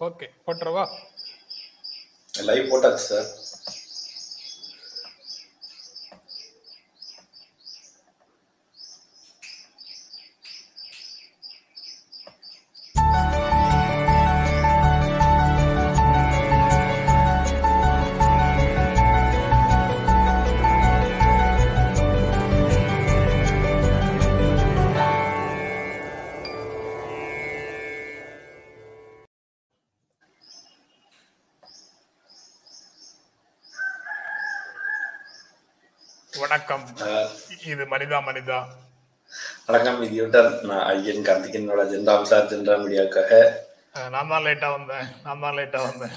[0.00, 0.84] Okay போட்டுறவா?
[2.34, 3.28] Live போட்டாச்சு sir
[37.92, 38.58] மனிதா மனிதா.
[39.66, 43.32] வணக்கம் இது யூட்டர் நான் ஐயன் கார்த்திகனோட ஜென்ராம் சார் ஜென்ரா மீடியாவுக்காக
[43.94, 45.08] அஹ் நான் தான் லேட்டா வந்தேன்.
[45.24, 46.14] நான் தான் லேட்டா வந்தேன்.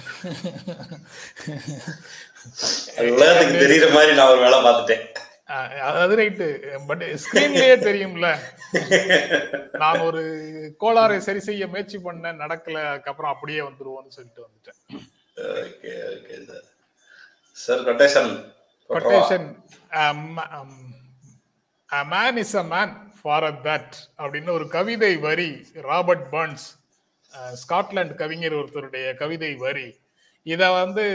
[3.11, 5.03] உலகத்துக்கு தெரியுற மாதிரி நான் ஒரு வேலை பார்த்துட்டேன்.
[5.49, 6.48] அஹ் அது ரைட்டு
[6.88, 8.27] பட் ஸ்கிரீன்லயே தெரியும்ல.
[9.81, 10.21] நான் ஒரு
[10.84, 12.77] கோளாறை சரி செய்ய முயற்சி பண்ணேன் நடக்கல.
[12.91, 14.79] அதுக்கப்புறம் அப்படியே வந்துருவோம்னு சொல்லிட்டு வந்துட்டேன்.
[15.59, 16.65] Okay okay sir
[17.57, 18.31] sir quotation
[18.90, 19.48] quotation
[21.93, 26.65] a man is a man for a that அப்படின்னு ஒரு கவிதை வரி ராபர்ட் பர்ன்ஸ்
[27.33, 29.99] ஸ்காட்லாண்ட் ஸ்காட்லாந்து கவிஞர் ஒருத்தருடைய கவிதை வரி.
[30.43, 31.05] இதை வந்து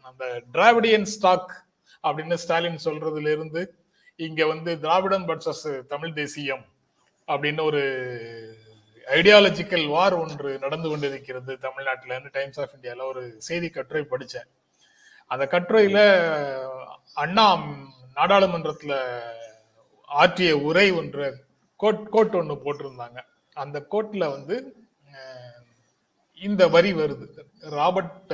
[0.00, 1.64] அந்த டிராவிடியன் ஸ்டாக்
[2.04, 3.74] அப்படின்னு ஸ்டாலின் சொல்றதுல இருந்து
[4.16, 6.64] இங்க வந்து திராவிடம் வர்சஸ் தமிழ் தேசியம்
[7.28, 7.82] அப்படின்னு ஒரு
[9.06, 14.48] ஐடியாலஜிக்கல் வார் ஒன்று நடந்து கொண்டிருக்கிறது தமிழ்நாட்டில் டைம்ஸ் ஆஃப் இந்தியாவில் ஒரு செய்தி கட்டுரை படித்தேன்.
[15.30, 15.98] அந்த கட்டுரையில
[17.14, 17.56] அண்ணா
[18.16, 19.20] நாடாளுமன்றத்துல
[20.06, 21.44] ஆற்றிய உரை ஒன்று
[21.76, 23.18] கோட் கோட் ஒன்று போட்டிருந்தாங்க.
[23.52, 24.74] அந்த கோட்ல வந்து
[26.40, 27.26] இந்த வரி வருது.
[27.60, 28.32] ராபர்ட்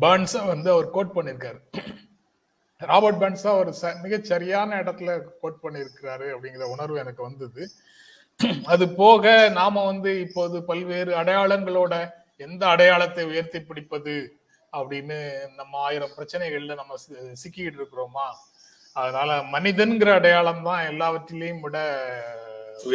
[0.00, 1.60] பர்ன்ஸ் வந்து அவர் கோட் பண்ணியிருக்காரு
[2.78, 7.68] ராபர்ட் பேர்ன்ஸ் அவர் ச- மிகச் சரியான இடத்துல கோட் பண்ணியிருக்கிறாரு அப்படிங்கிற உணர்வு எனக்கு வந்தது.
[8.64, 14.36] அது போக நாம வந்து இப்போது பல்வேறு அடையாளங்களோட எந்த அடையாளத்தை உயர்த்தி பிடிப்பது
[14.76, 18.32] அப்படின்னு நம்ம ஆயிரம் பிரச்சனைகள்ல நம்ம சி- சிக்கிக்கிட்டு இருக்கிறோமா?
[18.92, 21.78] அதனால மனிதன்கிற அடையாளம் தான் எல்லாவற்றிலையும் விட.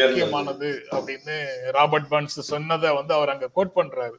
[0.07, 4.13] முக்கியமானது அப்படின்னு ராபர்ட் பர்ன்ஸ் சொன்னதை வந்து அவர் அங்க கோட் பண்றாரு.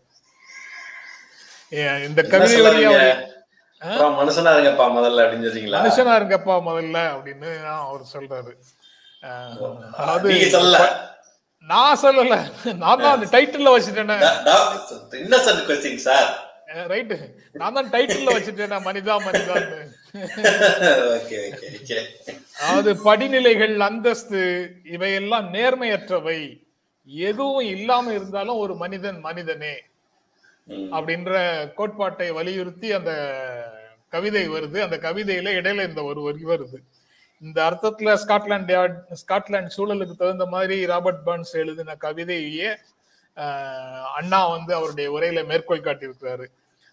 [2.05, 2.85] இந்த கவிதை
[3.81, 5.81] மனுஷனா இருங்கப்பா முதல்ல அப்படின்னு சொல்றீங்களா?
[5.83, 8.53] மனுஷனா இருங்கப்பா முதல்ல அப்படின்னு அவர் சொல்றாரு.
[9.97, 10.29] அதாவது
[11.59, 12.51] நான் சொல்லல.
[12.75, 14.19] நான் தான் அந்த டைட்டில்ல வச்சுட்டேனே.
[16.75, 19.87] ரைட்டு நான் தான் டைட்டில்ல வச்சுட்டேனே மனிதா மனிதான்னு.
[22.61, 26.67] அதாவது படிநிலைகள் அந்தஸ்து இவையெல்லாம் நேர்மையற்றவை.
[27.07, 29.83] எதுவும் இல்லாம இருந்தாலும் ஒரு மனிதன் மனிதனே.
[30.69, 33.13] அப்படின்ற கோட்பாட்டை வலியுறுத்தி அந்த
[34.09, 34.79] கவிதை வருது.
[34.79, 36.77] அந்த கவிதையில இடையில இந்த ஒரு வரி வருது.
[37.41, 42.77] இந்த அர்த்தத்துல ஸ்காட்லாந்து யார்ட்- ஸ்காட்லாந்து சூழலுக்கு தகுந்த மாதிரி ராபர்ட் பர்ன்ஸ் எழுதின கவிதையே
[44.17, 46.47] அண்ணா வந்து அவருடைய உரையில மேற்கோள் காட்டியிருக்கிறாரு.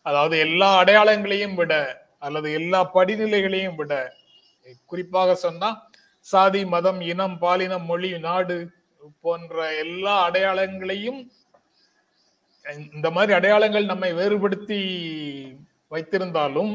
[0.06, 1.74] அதாவது எல்லா அடையாளங்களையும் விட
[2.20, 3.94] அல்லது எல்லா படிநிலைகளையும் விட
[4.86, 5.70] குறிப்பாக சொன்னா
[6.26, 8.58] சாதி மதம் இனம் பாலினம் மொழி நாடு
[9.24, 11.20] போன்ற எல்லா அடையாளங்களையும்
[12.96, 14.80] இந்த மாதிரி அடையாளங்கள் நம்மை வேறுபடுத்தி
[15.92, 16.74] வைத்திருந்தாலும்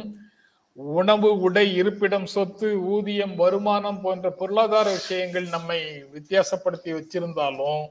[0.96, 5.78] உணவு உடை இருப்பிடம் சொத்து ஊதியம் வருமானம் போன்ற பொருளாதார விஷயங்கள் நம்மை
[6.12, 7.82] வித்தியாசப்படுத்தி வச்சிருந்தாலும்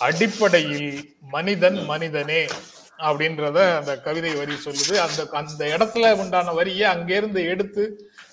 [0.00, 0.90] அடிப்படையில்
[1.36, 2.42] மனிதன் மனிதனே
[3.08, 4.94] அப்படின்றத அந்த கவிதை வரி சொல்லுது.
[5.04, 7.84] அந்த அந்த இடத்துல உண்டான வரியை அங்கிருந்து எடுத்து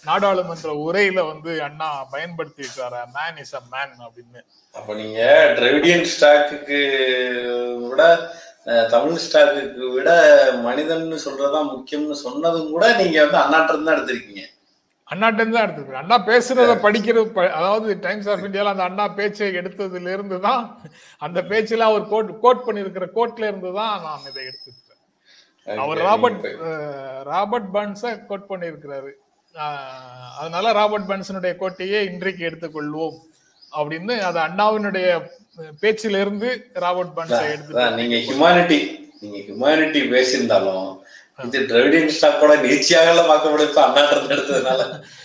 [0.06, 4.42] நாடாளுமன்ற உரையில வந்து அண்ணா பயன்படுத்தி இருக்காரு மேன் இஸ் அ மேன் அப்படின்னு.
[4.76, 5.22] அப்ப நீங்க
[5.58, 6.80] டிரைவிடியன் ஸ்டாக்குக்கு
[7.86, 8.02] விட
[8.94, 9.62] தமிழ் ஸ்டாக்கு
[9.96, 10.10] விட
[10.68, 14.44] மனிதன்னு சொல்றதுதான் முக்கியம்னு சொன்னதும் கூட நீங்க வந்து அண்ணாட்டிருந்து தான் எடுத்திருக்கீங்க.
[15.10, 20.40] அண்ணாட்டம் தான் எடுத்துக்கிறேன் அண்ணா பேசுறத படிக்கிறது அதாவது டைம்ஸ் ஆஃப் இந்தியால அந்த அண்ணா பேச்சை எடுத்ததுல இருந்து
[20.40, 20.64] தான்
[21.22, 24.84] அந்த பேச்சுல அவர் கோட் கோட் பண்ணிருக்கிற கோட்ல இருந்து தான் நான் இதை எடுத்துக்கிறேன்
[25.68, 26.44] அவர் ராபர்ட்
[27.28, 29.12] ராபர்ட் பர்ன்ஸ கோட் பண்ணியிருக்கிறாரு.
[30.38, 33.18] அதனால ராபர்ட் பர்ன்ஸனுடைய கோட்டையே இன்றைக்கு எடுத்துக்கொள்வோம்
[33.72, 35.08] அப்படின்னு அது அண்ணாவினுடைய
[35.82, 36.50] பேச்சில இருந்து
[36.80, 38.80] ராபர்ட் பர்ன்ஸை எடுத்து நீங்க ஹியூமானிட்டி
[39.22, 40.88] நீங்க ஹியூமானிட்டி பேசியிருந்தாலும்
[41.40, 44.82] இது டிரெவிடியன் ஸ்டாக்கோட நீச்சியாக முடியும் அண்ணாட்டிருந்து எடுத்ததுனால.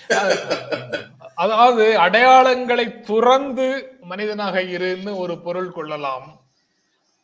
[1.35, 6.41] அதாவது அடையாளங்களை துறந்து மனிதனாக இருன்னு ஒரு பொருள் கொள்ளலாம்.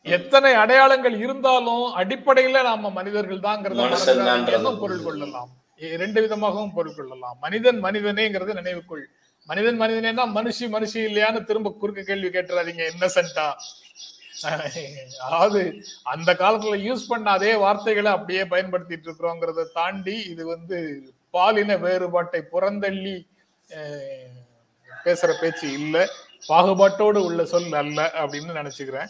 [0.03, 4.77] எத்தனை அடையாளங்கள் இருந்தாலும் அடிப்படையில நாம மனிதர்கள் தாங்கிறத.
[4.79, 5.49] பொருள் கொள்ளலாம்.
[5.97, 7.37] ரெண்டு விதமாகவும் பொருள் கொள்ளலாம்.
[7.39, 9.05] மனிதன் மனிதனேங்கிறத நினைவுக்குள்.
[9.47, 13.55] மனிதன் மனிதனேனா மனுஷி மனுஷி இல்லையான்னு திரும்ப குறுக்க கேள்வி கேட்டுறாதீங்க இன்னசென்ட்டா
[15.19, 15.61] அதாவது
[16.03, 20.77] அந்த காலத்துல யூஸ் பண்ண அதே வார்த்தைகளை அப்படியே பயன்படுத்திட்டு இருக்கிறோங்கிறத தாண்டி இது வந்து
[21.29, 23.15] பாலின வேறுபாட்டை புறந்தள்ளி
[23.69, 24.29] அஹ்,
[25.05, 25.97] பேசுற பேச்சு இல்ல.
[26.49, 29.09] பாகுபாட்டோடு உள்ள சொல் அல்ல அப்படின்னு நினைச்சுக்கிறேன்.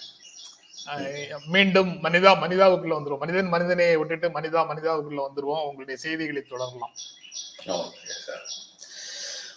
[0.88, 3.20] அஹ் மீண்டும் மனிதா மனிதாவுக்குள்ள வந்துருவோம்.
[3.20, 5.64] மனிதன் மனிதனையை விட்டுட்டு மனிதா மனிதாவுக்குள்ள வந்துருவோம்.
[5.64, 6.96] உங்களுடைய செய்திகளை தொடரலாம்.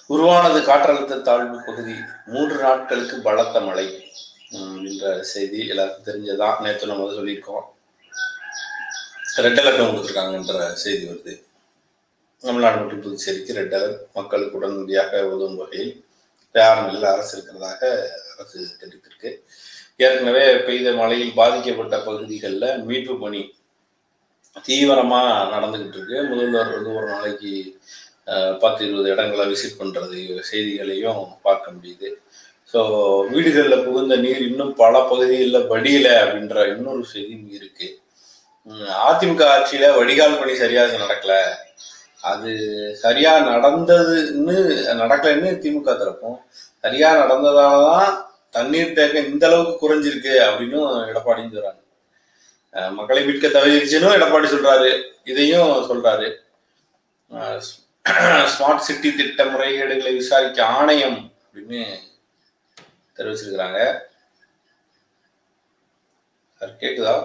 [0.06, 1.94] உருவானது காற்றழுத்த தாழ்வு பகுதி.
[2.26, 3.86] மூன்று நாட்களுக்கு பலத்த மழை.
[4.60, 7.64] அப்படின்ற என்ற செய்தி எல்லாருக்கும் தெரிஞ்சதான் நேற்று நம்ம அதை சொல்லியிருக்கோம்.
[9.44, 11.32] ரெட் அலர்ட் கொடுத்துருக்காங்கன்ற செய்தி வருது.
[12.44, 15.92] தமிழ்நாடு மற்றும் புதுச்சேரிக்கு ரெட் அலர்ட் மக்களுக்கு உடனடியாக உதவும் வகையில்
[16.54, 17.80] தயார் நிலையில் அரசு இருக்கிறதாக
[18.34, 19.30] அரசு தெரிவித்திருக்கு.
[20.04, 23.42] ஏற்கனவே பெய்த மழையில் பாதிக்கப்பட்ட பகுதிகளில் மீட்பு பணி
[24.68, 26.18] தீவிரமாக நடந்துகிட்டு இருக்கு.
[26.30, 27.52] முதல்வர் வந்து ஒரு நாளைக்கு
[28.62, 30.18] பத்து இருபது இடங்களை விசிட் பண்ணுறது
[30.50, 32.10] செய்திகளையும் பார்க்க முடியுது.
[32.72, 32.80] ஸோ
[33.32, 37.86] வீடுகளில் புகுந்த நீர் இன்னும் பல பகுதிகளில் வடியல அப்படின்ற இன்னொரு செய்தியும் இருக்கு.
[39.08, 41.34] அதிமுக ஆட்சியில வடிகால் பணி சரியாக நடக்கல.
[42.30, 42.50] அது
[43.04, 44.56] சரியா நடந்ததுன்னு
[45.00, 46.38] நடக்கலைன்னு திமுக தரப்பும்
[46.84, 48.12] சரியா நடந்ததாலதான்
[48.56, 50.78] தண்ணீர் தேக்கம் இந்த அளவுக்கு குறைஞ்சிருக்கு அப்படின்னு
[51.10, 51.80] எடப்பாடின்னு சொல்றாங்க.
[52.98, 54.90] மக்களை மீட்க தவறிடுச்சுன்னு எடப்பாடி சொல்றாரு.
[55.30, 56.28] இதையும் சொல்றாரு.
[58.52, 61.82] ஸ்மார்ட் சிட்டி திட்ட முறைகேடுகளை விசாரிக்க ஆணையம் அப்படின்னு
[63.22, 63.80] தெரிவிச்சிருக்கிறாங்க.
[66.60, 67.16] சார் கேக்குதா?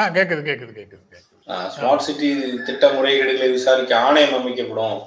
[0.00, 1.06] ஆ கேக்குது கேக்குது கேக்குது
[1.76, 2.28] ஸ்மார்ட் சிட்டி
[2.66, 4.98] திட்ட முறைகேடுகளை விசாரிக்க ஆணையம் அமைக்கப்படும்.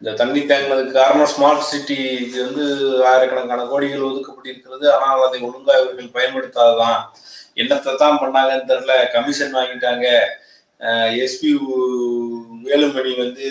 [0.00, 2.64] இந்த தண்ணி தேங்கினதுக்கு காரணம் ஸ்மார்ட் சிட்டிக்கு வந்து
[3.10, 4.86] ஆயிரக்கணக்கான கோடிகள் ஒதுக்கப்பட்டிருக்கிறது.
[4.96, 7.00] ஆனால் அதை ஒழுங்கா இவர்கள் பயன்படுத்தாததான்.
[7.62, 8.96] என்னத்தை தான் பண்ணாங்கன்னு தெரியல.
[9.14, 10.08] கமிஷன் வாங்கிட்டாங்க.
[11.24, 11.50] எஸ்பி
[12.66, 13.44] வேலுமணி வந்து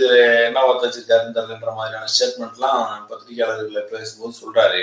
[0.47, 4.81] என்ன ஒத்து வச்சிருக்காருன்னு தெரியலன்ற மாதிரியான ஸ்டேட்மெண்ட்லாம் பத்திரிகையாளர்களை பேசும்போது சொல்றாரு.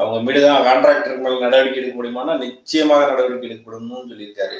[0.00, 4.58] அவங்க மீதுதான் கான்ட்ராக்டர் மேல் நடவடிக்கை எடுக்க முடியுமானா நிச்சயமாக நடவடிக்கை எடுக்கப்படும்னு சொல்லியிருக்காரு.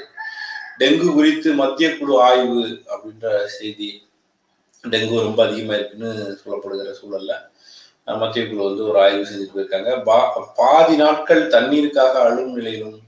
[0.79, 4.07] டெங்கு குறித்து மத்திய குழு ஆய்வு அப்படின்ற செய்தி
[4.87, 7.33] டெங்கு ரொம்ப அதிகமா இருக்குன்னு சொல்லப்படுகிற சூழல்ல
[8.05, 10.01] மத்திய குழு வந்து ஒரு ஆய்வு செஞ்சுட்டு போயிருக்காங்க.
[10.05, 12.99] பா- பாதி நாட்கள் தண்ணீருக்காக அழும் நிலையிலும்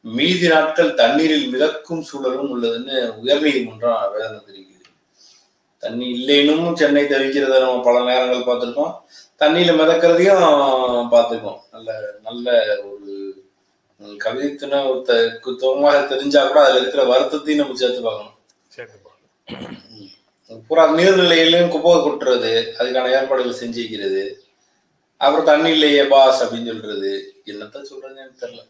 [0.00, 4.72] மீதி நாட்கள் தண்ணீரில் மிதக்கும் சூழலும் உள்ளதுன்னு உயர்நீதிமன்றம் வேதனை தெரிவிக்குது.
[5.78, 8.92] தண்ணி இல்லைன்னும் சென்னை தவிக்கிறத நம்ம பல நேரங்கள் பார்த்துருக்கோம்.
[9.40, 10.42] தண்ணியில மிதக்கிறதையும்
[11.14, 11.88] பார்த்துருக்கோம் நல்ல
[12.26, 12.46] நல்ல
[12.90, 13.12] ஒரு
[14.00, 14.78] உம், கவிதைத்துணை
[15.62, 18.32] துவமாக தெரிஞ்சா கூட அதுல இருக்கிற வருத்தத்தையும் நம்ம சேர்த்து பார்க்கணும்.
[20.68, 24.24] பூரா நீர்நிலையிலையும் குப்பை கொட்டுறது அதுக்கான ஏற்பாடுகள் செஞ்சு வைக்கிறது.
[25.20, 27.12] அப்புறம் தண்ணி இல்லையே பாஸ் அப்படின்னு சொல்றது.
[27.50, 28.62] என்னத்த சொல்றதுன்னு எனக்கு தெரியல.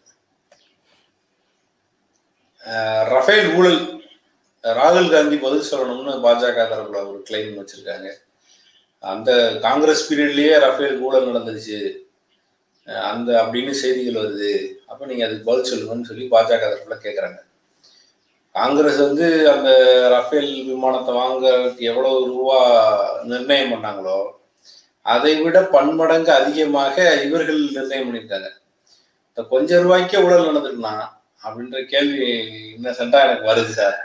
[3.15, 3.81] ரஃபேல் ஊழல்.
[4.65, 8.09] ராகுல் காந்தி பதில் சொல்லணும்னு பாஜக தரப்புல ஒரு கிளைம் வச்சிருக்காங்க.
[9.13, 9.31] அந்த
[9.65, 11.79] காங்கிரஸ் பீரியட்லயே ரஃபேல் ஊழல் நடந்துருச்சு
[13.09, 14.53] அந்த அப்படின்னு செய்திகள் வருது.
[14.91, 17.39] அப்ப நீங்க அதுக்கு பதில் சொல்லுங்கன்னு சொல்லி பாஜக தரப்புல கேக்குறாங்க.
[18.55, 19.71] காங்கிரஸ் வந்து அந்த
[20.15, 22.59] ரஃபேல் விமானத்தை வாங்குறதுக்கு எவ்வளவு ரூபா
[23.31, 24.19] நிர்ணயம் பண்ணாங்களோ
[25.15, 28.51] அதை விட பன்மடங்கு அதிகமாக இவர்கள் நிர்ணயம் பண்ணியிருக்காங்க.
[29.31, 30.95] இந்த கொஞ்ச ரூபாய்க்கே ஊழல் நடந்துருக்குனா
[31.45, 32.29] அப்படின்ற கேள்வி
[32.77, 33.97] இன்னசென்டா எனக்கு வருது சார்.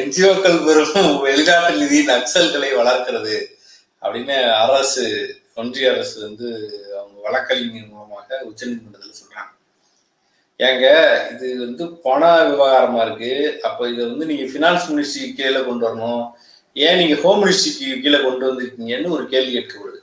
[0.00, 3.36] என்ஜிஓக்கள் பெறும் வெளிநாட்டு நிதி நக்சல்களை வளர்க்கிறது
[4.04, 5.04] அப்படின்னு அரசு
[5.60, 6.46] ஒன்றிய அரசு வந்து
[6.98, 9.52] அவங்க வழக்கறிஞர் மூலமாக உச்சநீதிமன்றத்தில் சொல்றாங்க.
[10.60, 10.86] ஏங்க
[11.32, 13.60] இது வந்து பண விவகாரமா இருக்கு.
[13.62, 16.24] அப்ப இதை வந்து நீங்க பினான்ஸ் மினிஸ்ட்ரி கீழே கொண்டு வரணும்.
[16.86, 20.00] ஏன் நீங்க ஹோம் மினிஸ்ட்ரிக்கு கீழே கொண்டு வந்திருக்கீங்கன்னு ஒரு கேள்வி கேட்கப்படுது.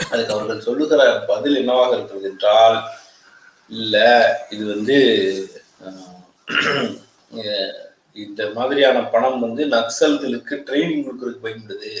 [0.00, 2.76] அதுக்கு அவர்கள் சொல்லுகிற பதில் என்னவாக இருக்கிறது என்றால்
[3.70, 3.96] இல்ல
[4.50, 4.96] இது வந்து
[8.22, 11.92] இந்த மாதிரியான பணம் வந்து நக்சல்களுக்கு ட்ரைனிங் கொடுக்கறதுக்கு பயன்படுது.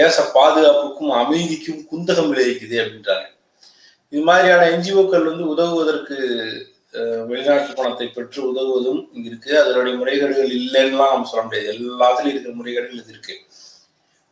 [0.00, 3.26] தேச பாதுகாப்புக்கும் அமைதிக்கும் குந்தகம் விளைவிக்குது அப்படின்றாங்க.
[4.12, 6.16] இது மாதிரியான என்ஜிஓக்கள் வந்து உதவுவதற்கு
[7.28, 9.52] வெளிநாட்டு பணத்தை பெற்று உதவுவதும் இங்க இருக்கு.
[9.60, 11.68] அதனுடைய முறைகேடுகள் இல்லைன்னுலாம் நம்ம சொல்ல முடியாது.
[11.74, 13.36] எல்லாத்துலயும் இருக்கிற முறைகேடுகள் இது இருக்கு.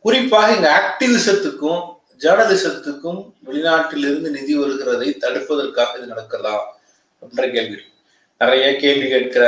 [0.05, 1.81] குறிப்பாக இந்த ஆக்டிவிசத்துக்கும்
[2.23, 6.55] ஜேர்னலிசத்துக்கும் வெளிநாட்டிலிருந்து நிதி வருகிறதை தடுப்பதற்காக இது நடக்கிறதா
[7.21, 7.79] அப்படின்ற கேள்வி
[8.41, 9.45] நிறைய கேள்வி கேட்கிற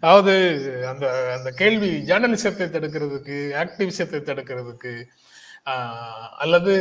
[0.00, 0.32] அதாவது
[0.88, 1.04] அந்த
[1.34, 4.92] அந்த கேள்வி ஜேர்னலிசத்தை தடுக்கிறதுக்கு ஆக்டிவிசத்தை தடுக்கிறதுக்கு
[6.38, 6.74] அல்லது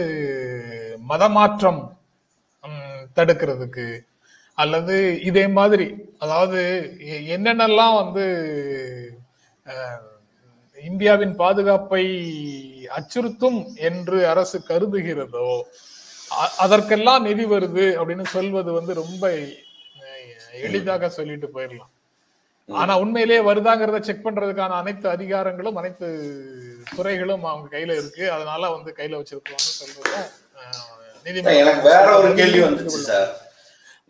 [1.10, 1.82] மதமாற்றம்
[3.18, 3.88] தடுக்கிறதுக்கு
[4.58, 5.88] அல்லது இதே மாதிரி
[6.20, 6.62] அதாவது
[7.28, 8.25] என்னென்னலாம் வந்து
[10.78, 12.04] இந்தியாவின் பாதுகாப்பை
[12.92, 15.50] அச்சுறுத்தும் என்று அரசு கருதுகிறதோ
[16.60, 19.25] அதற்கெல்லாம் நிதி வருது அப்படின்னு சொல்வது வந்து ரொம்ப
[20.64, 21.92] எளிதாக சொல்லிட்டு போயிடலாம்.
[22.70, 26.08] ஆனா உண்மையிலேயே வருதாங்கிறத செக் பண்றதுக்கான அனைத்து அதிகாரங்களும் அனைத்து
[26.96, 28.24] துறைகளும் அவங்க கையில இருக்கு.
[28.36, 30.30] அதனால வந்து கையில வச்சிருக்கோம்னு சொல்றதும்
[31.26, 33.30] நீதிமன்றம் எனக்கு வேற ஒரு கேள்வி வந்துச்சு சார்.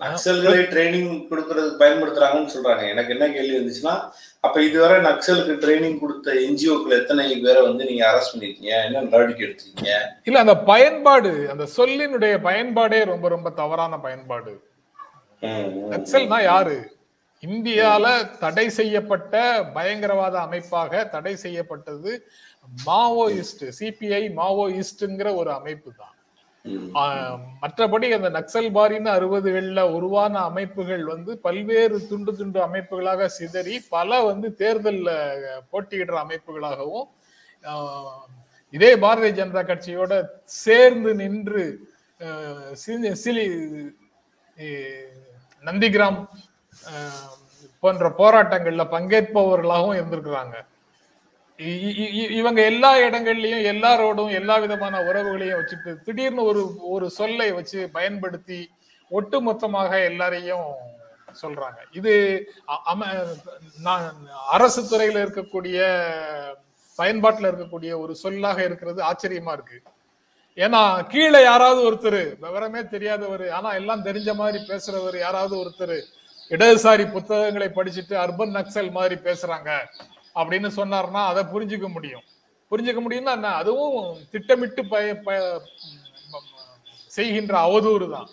[0.03, 2.83] நக்சல்களை ட்ரைனிங் கொடுக்கறதுக்கு பயன்படுத்துறாங்கன்னு சொல்றாங்க.
[2.93, 3.93] எனக்கு என்ன கேள்வி வந்துச்சுன்னா
[4.45, 8.71] அப்ப இதுவரை நக்சலுக்கு ட்ரைனிங் கொடுத்த என்ஜிஓக்கள் எத்தனை பேரை வந்து நீங்க அரெஸ்ட் பண்ணிருக்கீங்க?
[8.87, 9.91] என்ன நடவடிக்கை எடுத்தீங்க
[10.23, 14.53] இல்ல அந்த பயன்பாடு அந்த சொல்லினுடைய பயன்பாடே ரொம்ப ரொம்ப தவறான பயன்பாடு.
[15.89, 16.77] நக்சல்னா யாரு?
[17.43, 18.05] இந்தியால
[18.39, 19.33] தடை செய்யப்பட்ட
[19.73, 22.11] பயங்கரவாத அமைப்பாக தடை செய்யப்பட்டது
[22.85, 26.13] மாவோயிஸ்ட் சிபிஐ மாவோயிஸ்ட்ங்கிற ஒரு அமைப்பு தான்
[27.61, 34.49] மற்றபடி அந்த நக்சல் பாரின்னு அறுபதுகள்ல உருவான அமைப்புகள் வந்து பல்வேறு துண்டு துண்டு அமைப்புகளாக சிதறி பல வந்து
[34.55, 35.09] தேர்தல்ல
[35.71, 37.09] போட்டியிடுற அமைப்புகளாகவும்
[38.73, 40.13] இதே பாரதிய ஜனதா கட்சியோட
[40.55, 41.65] சேர்ந்து நின்று
[45.65, 46.27] நந்திகிராம்
[47.79, 50.65] போன்ற போராட்டங்கள்ல பங்கேற்பவர்களாகவும் இருந்திருக்கிறாங்க.
[52.29, 58.69] இவங்க எல்லா இடங்கள்லயும் எல்லாரோடும் எல்லா விதமான உறவுகளையும் வச்சுட்டு திடீர்னு ஒரு ஒரு சொல்லை வச்சு பயன்படுத்தி
[59.11, 60.73] ஒட்டுமொத்தமாக எல்லாரையும்
[61.41, 61.77] சொல்றாங்க.
[61.91, 63.41] இது அ- அம-
[63.81, 64.15] நான்
[64.49, 66.03] அரசு துறையில இருக்கக்கூடிய
[66.95, 69.81] பயன்பாட்டில் இருக்கக்கூடிய ஒரு சொல்லாக இருக்கிறது ஆச்சரியமா இருக்கு.
[70.57, 75.97] ஏன்னா கீழே யாராவது ஒருத்தர் விவரமே தெரியாதவர் ஆனா எல்லாம் தெரிஞ்ச மாதிரி பேசுறவர் யாராவது ஒருத்தர்
[76.51, 79.69] இடதுசாரி புத்தகங்களை படிச்சுட்டு அர்பன் நக்சல் மாதிரி பேசுறாங்க
[80.35, 82.23] அப்படின்னு சொன்னார்னா அதை புரிஞ்சுக்க முடியும்.
[82.71, 83.49] புரிஞ்சுக்க முடியும்னா என்ன?
[83.61, 83.97] அதுவும்
[84.31, 85.41] திட்டமிட்டு பய
[87.07, 88.29] செய்கின்ற அவதூறு தான்.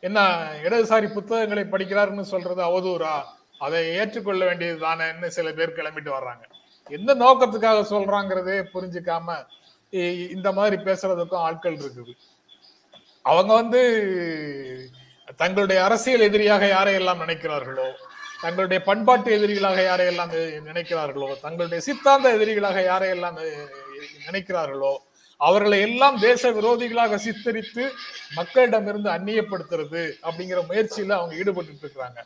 [0.00, 0.20] என்ன
[0.62, 3.14] இடதுசாரி புத்தகங்களை படிக்கிறாருன்னு சொல்றது அவதூறா?
[3.58, 6.44] அதை ஏற்றுக்கொள்ள வேண்டியது தானேன்னு சில பேர் கிளம்பிட்டு வர்றாங்க.
[6.90, 9.36] எந்த நோக்கத்துக்காக சொல்றாங்கிறதே புரிஞ்சுக்காம
[10.36, 12.12] இந்த மாதிரி பேசுறதுக்கும் ஆட்கள் இருக்குது.
[13.30, 13.80] அவங்க வந்து
[15.42, 17.88] தங்களுடைய அரசியல் எதிரியாக யாரையெல்லாம் நினைக்கிறார்களோ
[18.42, 20.32] தங்களுடைய பண்பாட்டு எதிரிகளாக யாரையெல்லாம்
[20.68, 23.38] நினைக்கிறார்களோ தங்களுடைய சித்தாந்த எதிரிகளாக யாரையெல்லாம்
[24.28, 24.92] நினைக்கிறார்களோ
[25.40, 27.84] அவர்களை எல்லாம் தேச விரோதிகளாக சித்தரித்து
[28.38, 32.20] மக்களிடமிருந்து அந்நியப்படுத்துறது அப்படிங்கிற முயற்சியில அவங்க ஈடுபட்டு இருக்கிறாங்க.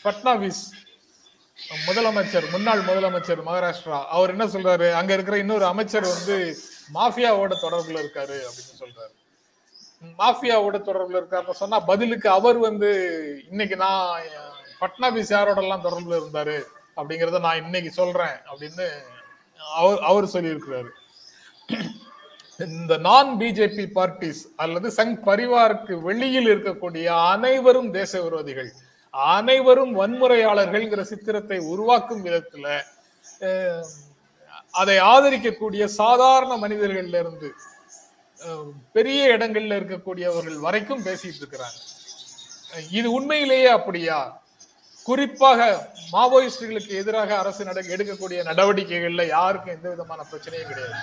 [0.00, 0.62] ஃபட்னாவிஸ்
[1.86, 4.92] முதலமைச்சர் முன்னாள் முதலமைச்சர் மகாராஷ்டிரா அவர் என்ன சொல்றாரு?
[4.92, 6.56] அங்க இருக்கிற இன்னொரு அமைச்சர் வந்து
[6.94, 9.12] மாஃபியாவோட தொடர்புல இருக்காரு அப்படின்னு சொல்றாரு.
[10.18, 12.90] மாஃபியாவோட தொடர்புல இருக்காரு சொன்னா பதிலுக்கு அவர் வந்து
[13.50, 14.22] இன்னைக்கு நான்
[14.80, 16.56] பட்னாபிஸ் யாரோட எல்லாம் தொடர்புல இருந்தாரு
[16.96, 18.86] அப்படிங்கறத நான் இன்னைக்கு சொல்றேன் அப்படின்னு
[19.74, 20.90] அவர் அவர் சொல்லியிருக்கிறாரு.
[22.58, 28.70] இந்த நான் பிஜேபி பார்ட்டிஸ் அல்லது சங் பரிவாருக்கு வெளியில் இருக்கக்கூடிய அனைவரும் தேச விரோதிகள்.
[29.34, 32.66] அனைவரும் வன்முறையாளர்கள்ங்கிற சித்திரத்தை உருவாக்கும் விதத்துல
[34.80, 37.48] அதை ஆதரிக்கக்கூடிய சாதாரண மனிதர்கள்ல இருந்து
[38.96, 41.78] பெரிய இடங்கள்ல இருக்கக்கூடியவர்கள் வரைக்கும் பேசிட்டு இருக்கிறாங்க.
[42.98, 44.18] இது உண்மையிலேயே அப்படியா?
[45.06, 45.60] குறிப்பாக
[46.12, 50.96] மாவோயிஸ்டுகளுக்கு எதிராக அரசு நட எடுக்கக்கூடிய நடவடிக்கைகள்ல யாருக்கும் எந்த விதமான பிரச்சனையும் கிடையாது.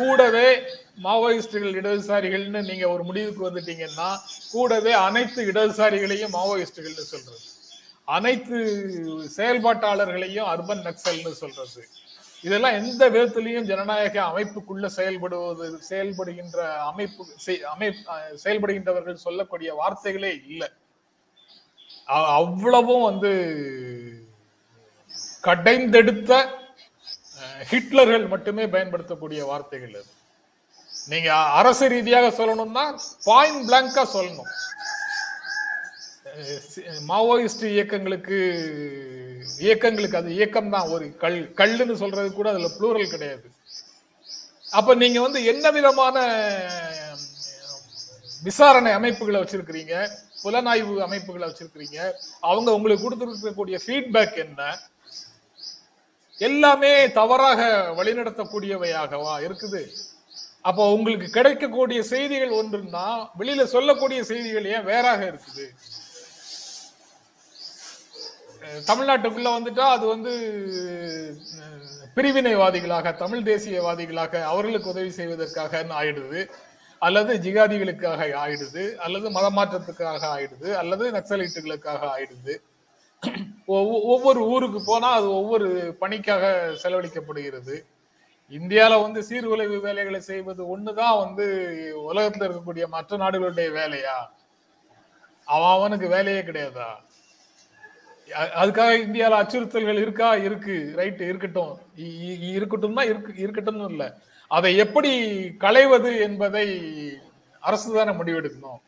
[0.00, 0.56] கூடவே
[1.04, 4.16] மாவோயிஸ்டுகள் இடதுசாரிகள்னு நீங்க ஒரு முடிவுக்கு வந்துட்டீங்கன்னா
[4.52, 7.38] கூடவே அனைத்து இடதுசாரிகளையும் மாவோயிஸ்டுகள்னு சொல்றது.
[8.04, 8.56] அனைத்து
[9.36, 11.88] செயல்பாட்டாளர்களையும் அர்பன் நக்சல்னு சொல்றது.
[12.42, 17.94] இதெல்லாம் எந்த விதத்திலையும் ஜனநாயக அமைப்புக்குள்ள செயல்படுவது செயல்படுகின்ற அமைப்பு செய்-
[18.44, 20.68] செயல்படுகின்றவர்கள் சொல்லக்கூடிய வார்த்தைகளே இல்லை.
[22.06, 23.32] அவ்வளவும் வந்து
[25.42, 26.58] கடைந்தெடுத்த
[27.70, 30.10] ஹிட்லர்கள் மட்டுமே பயன்படுத்தக்கூடிய வார்த்தைகள் அது.
[31.10, 31.28] நீங்க
[31.60, 32.84] அரசு ரீதியாக சொல்லணும்னா
[33.28, 34.50] பாயிண்ட் பிளாங்கா சொல்லணும்.
[37.10, 38.38] மாவோயிஸ்ட் இயக்கங்களுக்கு
[39.64, 43.46] இயக்கங்களுக்கு அது இயக்கம் தான் ஒரு கல் கல்லுன்னு சொல்றது கூட அதுல ப்ளூரல் கிடையாது.
[44.78, 46.16] அப்ப நீங்க வந்து என்ன விதமான
[48.48, 49.94] விசாரணை அமைப்புகளை வச்சிருக்கிறீங்க?
[50.42, 51.98] புலனாய்வு அமைப்புகளை வச்சிருக்கிறீங்க?
[52.50, 54.60] அவங்க உங்களுக்கு கொடுத்துருக்கக்கூடிய ஃபீட்பேக் என்ன?
[56.48, 57.62] எல்லாமே தவறாக
[57.98, 59.82] வழிநடத்தக்கூடியவையாகவா இருக்குது?
[60.68, 63.06] அப்போ உங்களுக்கு கிடைக்கக்கூடிய செய்திகள் ஒன்றுன்னா
[63.38, 65.66] வெளியில சொல்லக்கூடிய செய்திகள் ஏன் வேறாக இருக்குது?
[68.88, 70.32] தமிழ்நாட்டுக்குள்ள வந்துட்டா அது வந்து
[72.16, 76.40] பிரிவினைவாதிகளாக தமிழ் தேசியவாதிகளாக அவர்களுக்கு உதவி செய்வதற்காக ஆயிடுது.
[76.98, 78.84] அல்லது ஜிகாதிகளுக்காக ஆயிடுது.
[78.96, 80.68] அல்லது மதமாற்றத்துக்காக ஆயிடுது.
[80.72, 82.54] அல்லது நக்சலைட்டுகளுக்காக ஆயிடுது.
[83.66, 87.84] ஒவ்வொரு ஊருக்கு போனா அது ஒவ்வொரு பணிக்காக செலவழிக்கப்படுகிறது.
[88.48, 94.28] இந்தியாவில் வந்து சீர்குலைவு வேலைகளை செய்வது ஒண்ணுதான் வந்து உலகத்தில் இருக்கக்கூடிய மற்ற நாடுகளுடைய வேலையா?
[95.44, 96.86] அவன் அவனுக்கு வேலையே கிடையாதா?
[98.34, 100.34] அதுக்காக இந்தியாவில் அச்சுறுத்தல்கள் இருக்கா?
[100.34, 100.92] இருக்கு.
[100.96, 101.78] ரைட்டு இருக்கட்டும்.
[101.96, 104.12] இ- இருக்கட்டும்னா இருக்கு இருக்கட்டும் இல்லை.
[104.48, 106.92] அதை எப்படி களைவது என்பதை
[107.60, 108.80] அரசு தானே முடிவெடுக்கணும்.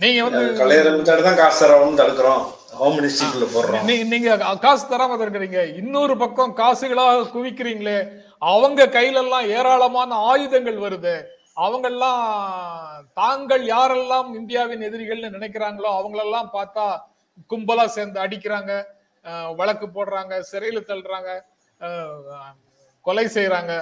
[0.00, 0.42] நீங்க வந்து
[1.22, 2.42] தான் காசு தரவும் தடுக்கிறோம்.
[2.72, 3.82] ஹோம் மினிஸ்ட்ரிக்குள்ள போடுறோம்.
[3.88, 7.98] நீ- நீங்க காசு தராம இருக்கிறீங்க இன்னொரு பக்கம் காசுகளாக குவிக்கிறீங்களே
[8.42, 11.14] அவங்க கையில எல்லாம் ஏராளமான ஆயுதங்கள் வருது.
[11.56, 12.22] அவங்கெல்லாம்
[13.12, 16.86] தாங்கள் யாரெல்லாம் இந்தியாவின் எதிரிகள்னு நினைக்கிறாங்களோ அவங்களெல்லாம் பார்த்தா
[17.50, 18.72] கும்பலா சேர்ந்து அடிக்கிறாங்க
[19.56, 21.30] வழக்கு போடுறாங்க சிறையில தள்ளுறாங்க
[23.04, 23.72] கொலை செய்யறாங்க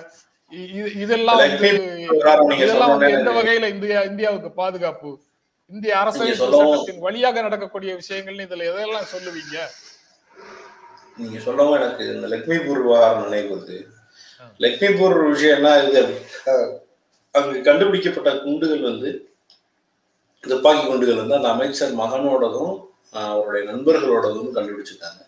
[0.97, 1.71] இதெல்லாம் வந்து
[2.59, 5.11] இதெல்லாம் வந்து எந்த வகையில இந்தியா இந்தியாவுக்கு பாதுகாப்பு?
[5.73, 9.57] இந்திய அரசியல் சட்டத்தின் வழியாக நடக்கக்கூடிய விஷயங்கள்னு இதுல எதெல்லாம் சொல்லுவீங்க?
[11.17, 13.79] நீங்க சொல்லவும் எனக்கு இந்த லக்ஷ்மிபூர் விவகாரம் நினைவு வருது.
[14.59, 16.03] லக்ஷ்மிபூர் விஷயம் என்ன இது?
[17.31, 19.33] அங்கு கண்டுபிடிக்கப்பட்ட குண்டுகள் வந்து
[20.41, 22.75] துப்பாக்கி குண்டுகள் வந்து அந்த அமைச்சர் மகனோடதும்
[23.11, 25.21] அவருடைய நண்பர்களோடதும் கண்டுபிடிச்சிருக்காங்க.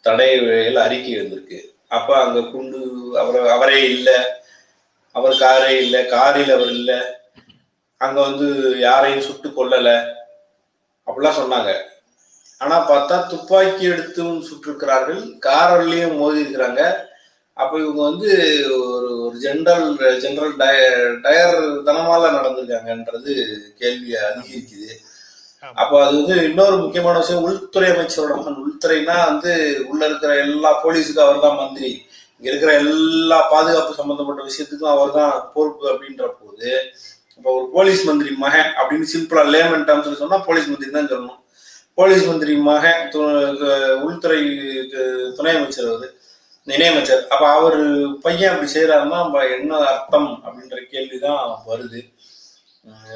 [0.00, 1.74] தடையில் அறிக்கை வந்திருக்கு.
[1.88, 2.80] அப்ப அங்க குண்டு
[3.18, 4.18] அவர் அவரே இல்லை.
[5.12, 6.06] அவர் காரே இல்லை.
[6.06, 6.98] காரில் அவர் இல்லை.
[8.00, 8.46] அங்க வந்து
[8.86, 9.90] யாரையும் சுட்டு கொல்லல.
[11.06, 11.70] அப்படிலாம் சொன்னாங்க.
[12.60, 15.20] ஆனா பார்த்தா துப்பாக்கி எடுத்தும் சுட்டிருக்கிறார்கள்.
[15.46, 16.82] காரல்லையும் மோதி இருக்கிறாங்க
[17.56, 18.28] அப்ப இவங்க வந்து
[18.76, 19.86] ஒரு ஒரு ஜெனரல்
[20.24, 20.54] ஜெனரல்
[21.24, 21.56] டயர்
[21.88, 23.32] தனமால நடந்திருக்காங்கன்றது
[23.80, 24.90] கேள்வி அதிகரிக்குது.
[25.80, 28.60] அப்ப அது வந்து இன்னொரு முக்கியமான விஷயம் உள்துறை அமைச்சரோட மகன்.
[28.64, 29.52] உள்துறைனா வந்து
[29.90, 31.90] உள்ள இருக்கிற எல்லா போலீஸுக்கும் அவர் தான் மந்திரி.
[32.36, 36.70] இங்க இருக்கிற எல்லா பாதுகாப்பு சம்பந்தப்பட்ட விஷயத்துக்கும் அவர் தான் பொறுப்பு அப்படின்ற போது
[37.40, 41.38] இப்போ ஒரு போலீஸ் மந்திரி மகன் அப்படின்னு சிம்பிளா லேமன் டேர்ம்ஸ்ல சொன்னா போலீஸ் மந்திரி தான் சொல்லணும்.
[41.94, 44.40] போலீஸ் மந்திரி மகன் து- உள்துறை
[45.36, 46.08] துணை அமைச்சர் அது
[46.66, 47.26] இணையமைச்சர்.
[47.26, 47.78] அப்ப அவர்
[48.20, 52.00] பையன் அப்படி செய்யறாருன்னா என்ன அர்த்தம் அப்படின்ற கேள்விதான் வருது.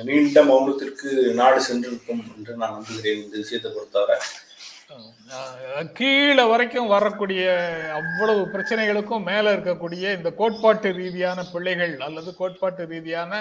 [0.05, 4.19] நீண்ட மௌனத்திற்கு நாடு சென்றிருக்கும் என்று நான் நம்புகிறேன் இந்த விஷயத்தை பொறுத்தவரை.
[5.93, 7.45] கீழே வரைக்கும் வரக்கூடிய
[7.95, 13.33] அவ்வளவு பிரச்சனைகளுக்கும் மேல இருக்கக்கூடிய இந்த கோட்பாட்டு ரீதியான பிள்ளைகள் அல்லது கோட்பாட்டு ரீதியான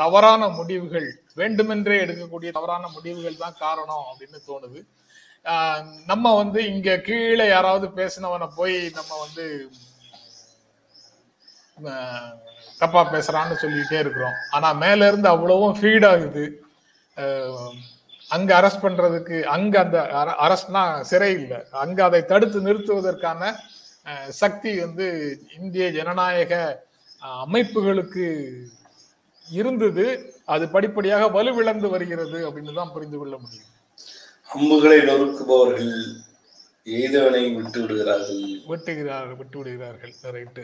[0.00, 1.08] தவறான முடிவுகள்
[1.40, 4.80] வேண்டுமென்றே எடுக்கக்கூடிய தவறான முடிவுகள் தான் காரணம் அப்படின்னு தோணுது.
[6.10, 9.46] நம்ம வந்து இங்க கீழே யாராவது பேசினவனை போய் நம்ம வந்து
[12.82, 14.36] தப்பா பேசுறான்னு சொல்லிட்டே இருக்கிறோம்.
[14.56, 16.44] ஆனா மேல இருந்து அவ்வளவும் ஃபீட் ஆகுது.
[18.34, 19.98] அங்க அரெஸ்ட் பண்றதுக்கு அங்க அந்த
[20.44, 21.58] அரெஸ்ட்னா சிறை இல்லை.
[21.84, 23.52] அங்க அதை தடுத்து நிறுத்துவதற்கான
[24.42, 25.06] சக்தி வந்து
[25.58, 26.54] இந்திய ஜனநாயக
[27.44, 28.26] அமைப்புகளுக்கு
[29.48, 30.04] இருந்தது
[30.48, 33.70] அது படிப்படியாக வலுவிழந்து வருகிறது அப்படின்னு தான் புரிந்து கொள்ள முடியும்.
[34.50, 35.92] அம்புகளை நொறுக்குபவர்கள்
[36.86, 38.40] எய்தவனை விட்டு விடுகிறார்கள்.
[38.70, 40.62] விட்டுகிறார்கள் விட்டு விடுகிறார்கள் ரைட்டு.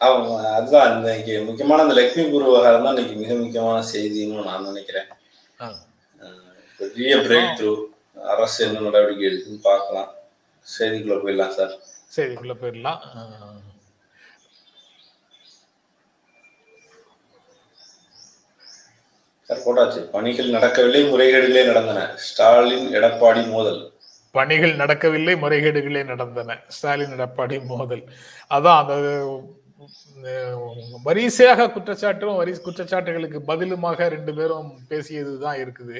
[0.00, 5.08] ஆமா அதுதான் இன்னைக்கு முக்கியமான அந்த லக்ஷ்மிபூர் விவகாரம் தான் இன்னைக்கு மிக முக்கியமான செய்தின்னு நான் நினைக்கிறேன்.
[6.80, 7.72] பெரிய பிரேக் த்ரூ
[8.30, 10.10] அரசு என்ன நடவடிக்கை எடுக்குன்னு பார்க்கலாம்.
[10.66, 11.74] செய்திக்குள்ள போயிடலாம் சார்.
[12.14, 13.60] செய்திக்குள்ள போயிடலாம் அஹ்,
[19.34, 20.00] சார் போட்டாச்சு.
[20.14, 22.00] பணிகள் நடக்கவில்லை முறைகேடுகளே நடந்தன.
[22.26, 23.80] ஸ்டாலின் எடப்பாடி மோதல்.
[24.34, 26.56] பணிகள் நடக்கவில்லை முறைகேடுகளே நடந்தன.
[26.76, 28.04] ஸ்டாலின் எடப்பாடி மோதல்.
[28.56, 28.94] அதான் அந்த
[31.06, 35.98] வரிசையாக குற்றச்சாட்டும் வரி குற்றச்சாட்டுகளுக்கு பதிலுமாக ரெண்டு பேரும் பேசியது தான் இருக்குது.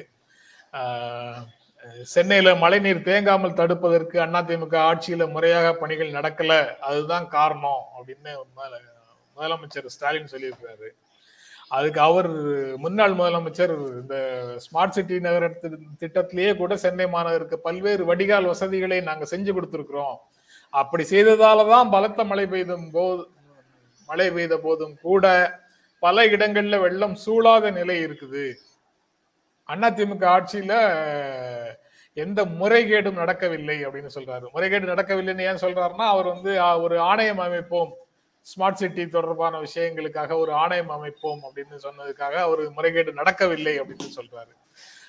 [0.75, 6.51] சென்னையில் சென்னையில மழைநீர் தேங்காமல் தடுப்பதற்கு அதிமுக ஆட்சியில முறையாக பணிகள் நடக்கல.
[6.89, 8.31] அதுதான் காரணம் அப்படின்னு
[9.37, 10.89] முதலமைச்சர் ஸ்டாலின் சொல்லியிருக்கிறாரு.
[11.77, 12.29] அதுக்கு அவர்
[12.83, 14.15] முன்னாள் முதலமைச்சர் இந்த
[14.65, 15.45] ஸ்மார்ட் சிட்டி நகர
[16.01, 20.17] திட்டத்திலேயே கூட சென்னை மாநகருக்கு பல்வேறு வடிகால் வசதிகளை நாங்க செஞ்சு கொடுத்துருக்குறோம்.
[20.73, 23.23] அப்படி செய்ததால தான் பலத்த மழை பெய்தும் போது
[24.09, 25.25] மழை பெய்த போதும் கூட
[26.03, 28.45] பல இடங்கள்ல வெள்ளம் சூழாத நிலை இருக்குது.
[29.69, 30.73] அதிமுக ஆட்சியில
[32.17, 34.45] எந்த முறைகேடும் நடக்கவில்லை அப்படின்னு சொல்றாரு.
[34.55, 36.53] முறைகேடு நடக்கவில்லைன்னு ஏன் சொல்றாருன்னா அவர் வந்து
[36.85, 37.91] ஒரு ஆணையம் அமைப்போம்.
[38.41, 44.53] ஸ்மார்ட் சிட்டி தொடர்பான விஷயங்களுக்காக ஒரு ஆணையம் அமைப்போம் அப்படின்னு சொன்னதுக்காக அவர் முறைகேடு நடக்கவில்லை அப்படின்னு சொல்றாரு.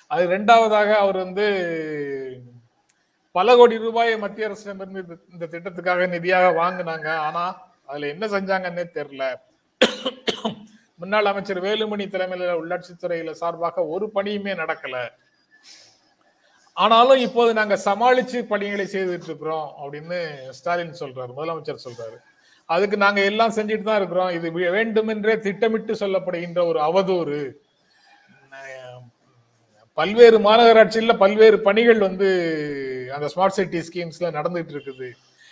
[0.07, 2.41] அது ரெண்டாவதாக அவர் வந்து
[3.31, 7.15] பல கோடி ரூபாயை மத்திய அரசிடமிருந்து இந்த- திட்டத்துக்காக நிதியாக வாங்கினாங்க.
[7.15, 9.35] ஆனா அதுல என்ன செஞ்சாங்கன்னே தெரியல.
[10.95, 15.09] முன்னாள் அமைச்சர் வேலுமணி தலைமையில உள்ளாட்சித்துறையில சார்பாக ஒரு பணியுமே நடக்கல.
[16.73, 22.17] ஆனாலும் இப்போது நாங்க சமாளிச்சு பணிகளை செய்துட்டு இருக்கிறோம் அப்படின்னு ஸ்டாலின் சொல்றாரு முதலமைச்சர் சொல்றாரு.
[22.65, 24.29] அதுக்கு நாங்க எல்லாம் செஞ்சுட்டு தான் இருக்கிறோம்.
[24.29, 27.51] இது வே- வேண்டுமென்றே திட்டமிட்டு சொல்லப்படுகின்ற ஒரு அவதூறு.
[29.93, 32.25] பல்வேறு மாநகராட்சியில பல்வேறு பணிகள் வந்து
[33.13, 35.11] அந்த ஸ்மார்ட் சிட்டி ஸ்கீம்ஸ்ல நடந்துட்டு இருக்குது.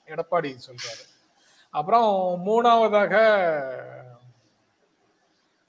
[0.08, 1.12] எடப்பாடி சொல்றாரு.
[1.70, 3.12] அப்புறம் மூணாவதாக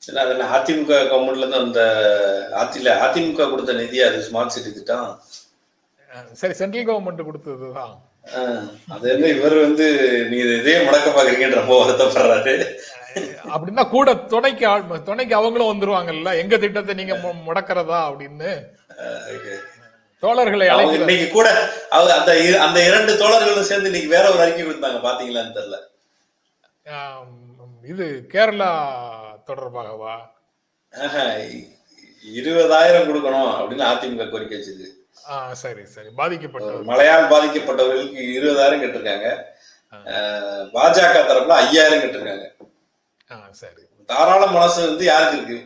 [0.07, 1.83] என்ன அதிமுக கவர்மெண்ட்ல இருந்து அந்த
[2.53, 5.21] ஆத்தில அதிமுக கொடுத்த நிதி அது ஸ்மார்ட் சிட்டி திட்டம்?
[6.33, 8.01] சரி சென்ட்ரல் கவர்மெண்ட் கொடுத்ததுதான்.
[8.37, 9.87] ஆஹ் அது என்ன இவர் வந்து
[10.31, 12.75] நீங்க இதே முடக்க பாக்குறீங்கன்னு ரொம்ப வருத்தப்படுறாரு.
[13.55, 14.69] அப்படின்னா கூட துணைக்கு
[15.05, 16.37] துணைக்கு அவங்களும் வந்துருவாங்கல்ல.
[16.37, 17.15] எங்க திட்டத்தை நீங்க
[17.47, 18.65] முடக்கிறதா அப்படின்னு.
[20.23, 25.59] தோழர்களை இன்னைக்கு கூட அவங்க அந்த அந்த இரண்டு தோழர்களும் சேர்ந்து இன்னைக்கு வேற ஒரு அறிக்கை கொடுத்தாங்க பாத்தீங்களான்னு
[25.59, 25.77] தெரியல.
[27.89, 28.71] இது கேரளா
[29.47, 30.17] தொடர்பாகவா?
[32.35, 35.04] இருபதாயிரம் கொடுக்கணும் அப்படின்னு அதிமுக கோரிக்கை வச்சது
[35.63, 36.11] சரி சரி.
[36.19, 36.89] பாதிக்கப்பட்டவர்.
[36.91, 39.29] மழையால் பாதிக்கப்பட்டவர்களுக்கு இருபதாயிரம் கேட்டிருக்காங்க.
[40.75, 42.47] பாஜக தரப்புல ஐயாயிரம் கேட்டிருக்காங்க.
[43.63, 43.83] சரி.
[44.07, 45.59] தாராள மனசு வந்து யாருக்கு இருக்கு?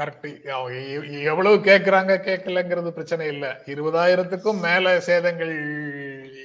[0.00, 1.22] கரெக்ட்.
[1.30, 3.46] எவ்வளவு கேக்குறாங்க கேட்கலங்கிறது பிரச்சனை இல்ல.
[3.74, 5.54] இருபதாயிரத்துக்கும் மேல சேதங்கள்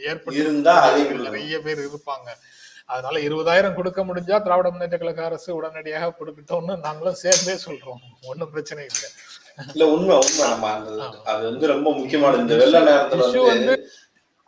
[0.10, 1.30] ஏற்பட்டு இருந்தா அதை கொடுக்கணும்.
[1.30, 2.30] நிறைய பேர் இருப்பாங்க.
[2.94, 8.04] அதனால இருபதாயிரம் கொடுக்க முடிஞ்சா திராவிட முன்னேற்ற கழக அரசு உடனடியாக கொடுக்கட்டும்னு நாங்களும் சேர்ந்தே சொல்றோம்.
[8.30, 9.10] ஒண்ணும் பிரச்சனை இல்லை.
[9.74, 10.46] இல்ல உண்மை உண்மை.
[10.50, 10.68] நம்ம
[11.32, 13.74] அது வந்து ரொம்ப முக்கியமானது இந்த வெள்ள நேரத்துல வந்து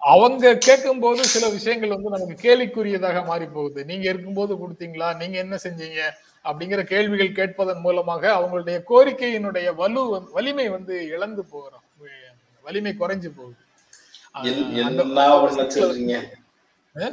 [0.01, 5.09] அவங்க கேட்கும் போது சில விஷயங்கள் வந்து நமக்கு கேலிக்குரியதாக மாறி போகுது நீங்க இருக்கும்போது கொடுத்தீங்களா?
[5.17, 5.99] நீங்க என்ன செஞ்சீங்க?
[6.45, 11.85] அப்படிங்கிற கேள்விகள் கேட்பதன் மூலமாக அவங்களுடைய கோரிக்கையினுடைய வலு வலிமை வந்து இழந்து போகிறோம்
[12.65, 13.59] வலிமை குறைஞ்சு போகுது.
[16.95, 17.11] என்ன?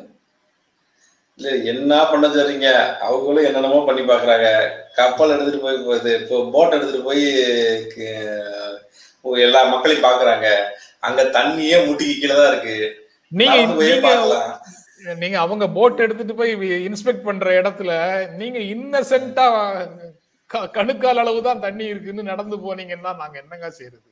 [1.39, 2.69] இல்ல என்ன பண்ண சொல்றீங்க
[3.07, 4.47] அவங்களும் என்னென்னமோ பண்ணி பாக்குறாங்க
[4.97, 6.13] கப்பல் எடுத்துட்டு போய் போகுது.
[6.21, 7.25] இப்போ போட் எடுத்துட்டு போய்
[9.43, 10.47] எல்லா மக்களையும் பாக்குறாங்க
[11.03, 12.77] அங்க தண்ணியே முட்டிக்கு கீழே தான் இருக்கு.
[13.33, 13.57] நீங்க
[15.17, 16.53] நீங்க அவங்க போட் எடுத்துட்டு போய்
[16.87, 17.91] இன்ஸ்பெக்ட் பண்ற இடத்துல
[18.41, 19.47] நீங்க இன்னசென்ட்டா
[20.75, 24.07] கணுக்கால் அளவு தான் தண்ணி இருக்குன்னு நடந்து போனீங்கன்னா நாங்க என்னங்க செய்யறது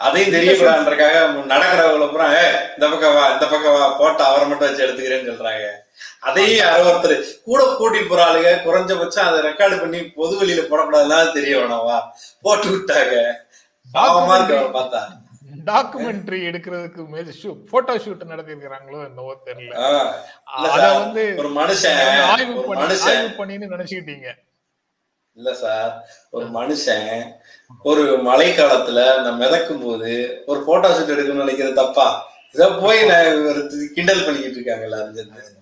[0.00, 1.16] அதையும் தெரியக்கூடாதுன்றக்காக
[1.52, 5.64] நடக்கிறவங்கள பூரா "ஏய், இந்த பக்கம் வா இந்த பக்கம் வா போட்டு அவரை மட்டும் வச்சு எடுத்துக்கிறேன்னு சொல்றாங்க.
[6.20, 11.56] அதையும் யாரோ ஒருத்தர் கூட கூட்டிட்டு போற ஆளுங்க குறைஞ்சபட்சம் அதை ரெக்கார்டு பண்ணி பொது வெளியில போடக்கூடாதுன்னா தெரிய
[11.58, 11.96] வேணாவா
[12.44, 13.16] போட்டு விட்டாங்க.
[13.94, 15.00] பாவமா இருக்கு பார்த்தா.
[15.66, 17.32] டாக்குமெண்ட்ரி எடுக்கிறதுக்கு மேல
[17.70, 19.74] போட்டோ ஷூட் நடத்திருக்கிறாங்களோ என்னவோ தெரியல.
[20.66, 22.62] அத வந்து ஒரு மனுஷன் ஆய்வு
[23.40, 24.28] பண்ணி நினைச்சுக்கிட்டீங்க.
[25.40, 25.92] இல்ல சார்.
[26.36, 27.10] ஒரு மனுஷன்
[27.90, 30.10] ஒரு மழை காலத்துல நான் மிதக்கும் போது
[30.50, 32.08] ஒரு போட்டோ ஷூட் எடுக்கணும்னு நினைக்கிறது தப்பா?
[32.54, 33.28] இத போய் நான்
[33.96, 35.58] கிண்டல் பண்ணிக்கிட்டு இருக்காங்க எல்லாரும் சேர்ந்து.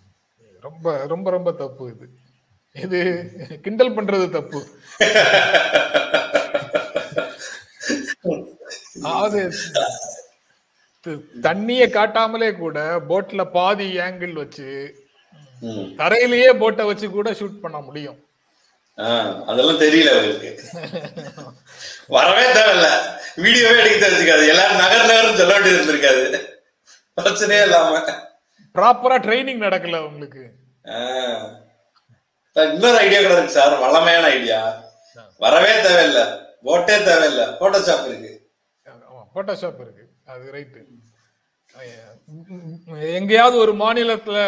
[0.66, 2.06] ரொம்ப ரொம்ப ரொம்ப தப்பு இது.
[2.84, 2.98] இது
[3.64, 4.60] கிண்டல் பண்றது தப்பு.
[9.08, 9.40] அதாவது
[11.46, 12.78] தண்ணிய காட்டாமலே கூட
[13.10, 14.70] போட்ல பாதி ஆங்கிள் வச்சு.
[16.00, 18.18] தரையிலேயே போட்டை வச்சு கூட ஷூட் பண்ண முடியும்.
[18.98, 20.62] அதெல்லாம் தெரியல அவங்களுக்கு
[22.06, 22.88] வரவே தேவையில்ல.
[23.36, 24.48] வீடியோவே எடுக்க தெரிஞ்சுக்காது.
[24.48, 26.56] எல்லாரும் நகர் நகர்னு சொல்ல வேண்டியது இருந்திருக்காது.
[27.20, 27.98] பிரச்சனையே இல்லாம.
[28.74, 30.42] ப்ராப்பரா ட்ரைனிங் நடக்கல உங்களுக்கு.
[32.54, 33.78] இன்னொரு ஐடியா கூட இருக்கு சார்.
[33.78, 34.84] வளமையான ஐடியா
[35.38, 36.46] வரவே தேவையில்ல.
[36.62, 37.42] போட்டே தேவையில்ல.
[37.60, 38.50] போட்டோஷாப் இருக்கு.
[39.34, 40.04] போட்டோஷாப் இருக்கு.
[40.26, 40.80] அது ரைட்டு
[43.12, 44.38] எங்கேயாவது ஒரு மாநிலத்துல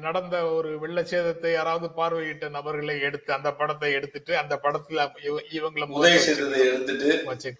[0.00, 5.86] நடந்த ஒரு வெள்ள சேதத்தை யாராவது பார்வையிட்ட நபர்களை எடுத்து அந்த படத்தை எடுத்துட்டு அந்த படத்துல இவ- இவங்களை
[5.90, 7.08] உதவி செய்ததை எடுத்துட்டு.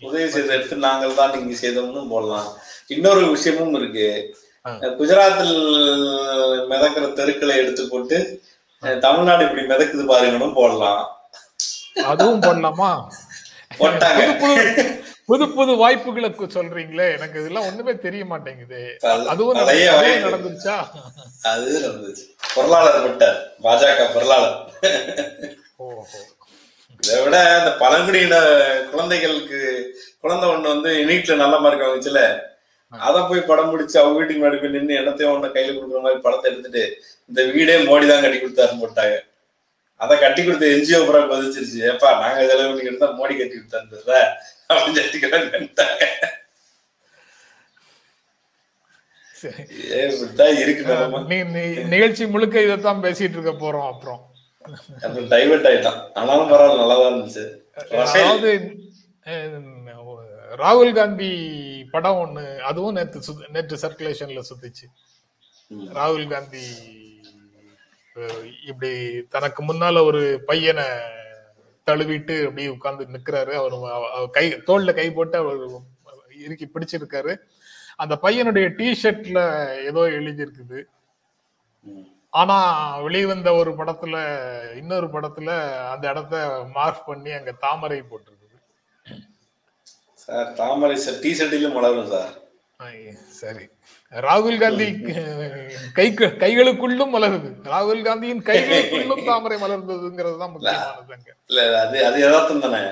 [0.02, 2.48] உதவி செய்ததை எடுத்து நாங்கள் தான் இங்க செய்தோம்னு போடலாம்.
[2.88, 4.08] இன்னொரு விஷயமும் இருக்கு.
[4.98, 5.56] குஜராத்தில்
[6.68, 8.18] மிதக்கிற தெருக்களை எடுத்து போட்டு
[8.82, 11.02] அஹ், தமிழ்நாடு இப்படி மிதக்குது பாருங்கன்னு போடலாம்.
[12.06, 12.90] அதுவும் போடலாமா?
[13.78, 14.22] போட்டாங்க.
[15.28, 18.80] புது புது வாய்ப்புகளை சொல்றீங்களே எனக்கு இதெல்லாம் ஒண்ணுமே தெரிய மாட்டேங்குது.
[19.10, 19.84] அது- அதுவும் நிறைய.
[20.26, 20.76] நடந்துருச்சா?
[21.50, 24.56] அது நடந்துச்சு பொருளாளர் விட்டார் பாஜக பொருளாளர்.
[25.80, 26.02] ஓஹோ.
[27.00, 28.34] இதை விட இந்த பழங்குடியின
[28.92, 29.58] குழந்தைகளுக்கு
[30.24, 32.20] குழந்தை ஒண்ணு வந்து நீட்ல நல்ல மார்க் வாங்குச்சுல
[32.92, 36.46] அத போய் படம் முடிச்சு அவங்க வீட்டுக்கு முன்னாடி போய் நின்று என்னத்தையும் ஒண்ணு கையில கொடுக்குற மாதிரி படத்தை
[36.50, 36.82] எடுத்துட்டு
[37.30, 39.16] இந்த வீடே மோடி தான் கட்டி கொடுத்தாருன்னு போட்டாங்க.
[40.00, 41.78] அதை கட்டி கொடுத்த என்ஜிஓ பூரா பதிச்சிருச்சு.
[41.88, 44.20] ஏப்பா நாங்க செலவு பண்ணி எடுத்தா மோடி கட்டி கொடுத்தாருல
[44.70, 46.03] அப்படின்னு சொல்லிக்கிறாங்க நினைத்தாங்க
[51.88, 54.20] நிகழ்ச்சி முழுக்க இதைத்தான் பேசிட்டு இருக்க போறோம் அப்புறம்.
[55.33, 57.44] டைவர்ட் ஆயிட்டான் ஆனாலும் பரவாயில்ல நல்லா இருந்துச்சு
[58.05, 58.50] அதாவது
[60.57, 61.31] ராகுல் காந்தி
[61.90, 64.87] படம் ஒண்ணு அதுவும் நேற்று நேற்று சர்க்குலேஷன்ல சுத்திச்சு.
[65.94, 66.64] ராகுல் காந்தி
[68.62, 68.90] இப்படி
[69.29, 70.87] தனக்கு முன்னால ஒரு பையனை
[71.90, 73.52] தழுவிட்டு அப்படியே உட்கார்ந்து நிக்கிறாரு.
[73.60, 75.62] அவர் கை தோல்ல கை போட்டு அவர்
[76.44, 77.32] இறுக்கி பிடிச்சிருக்காரு.
[77.96, 79.40] அந்த பையனுடைய டி ஷர்ட்ல
[79.84, 80.80] ஏதோ எழுதியிருக்குது.
[82.30, 82.56] ஆனா
[83.00, 84.16] வெளிவந்த ஒரு படத்துல
[84.76, 85.50] இன்னொரு படத்துல
[85.90, 88.58] அந்த இடத்த மார்க் பண்ணி அங்க தாமரை போட்டிருக்குது.
[90.24, 92.32] சார் தாமரை சார் டி ஷர்ட்டிலும் மலரும் சார்.
[93.42, 93.64] சரி.
[94.14, 94.87] ராகுல் காந்தி
[95.92, 96.07] கை
[96.40, 97.48] கைகளுக்குள்ளும் மலருது.
[97.64, 102.83] ராகுல் காந்தியின் கைகளுக்குள்ளும் தாமரை மலர்ந்ததுங்கிறது தான் முக்கியமானது இல்ல அது அது யதார்த்தம் தானே.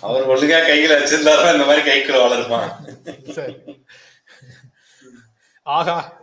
[0.00, 2.70] அவர் ஒழுங்கா கையில வச்சிருந்தாருன்னா இந்த மாதிரி கைக்குள்ள வளருப்பான்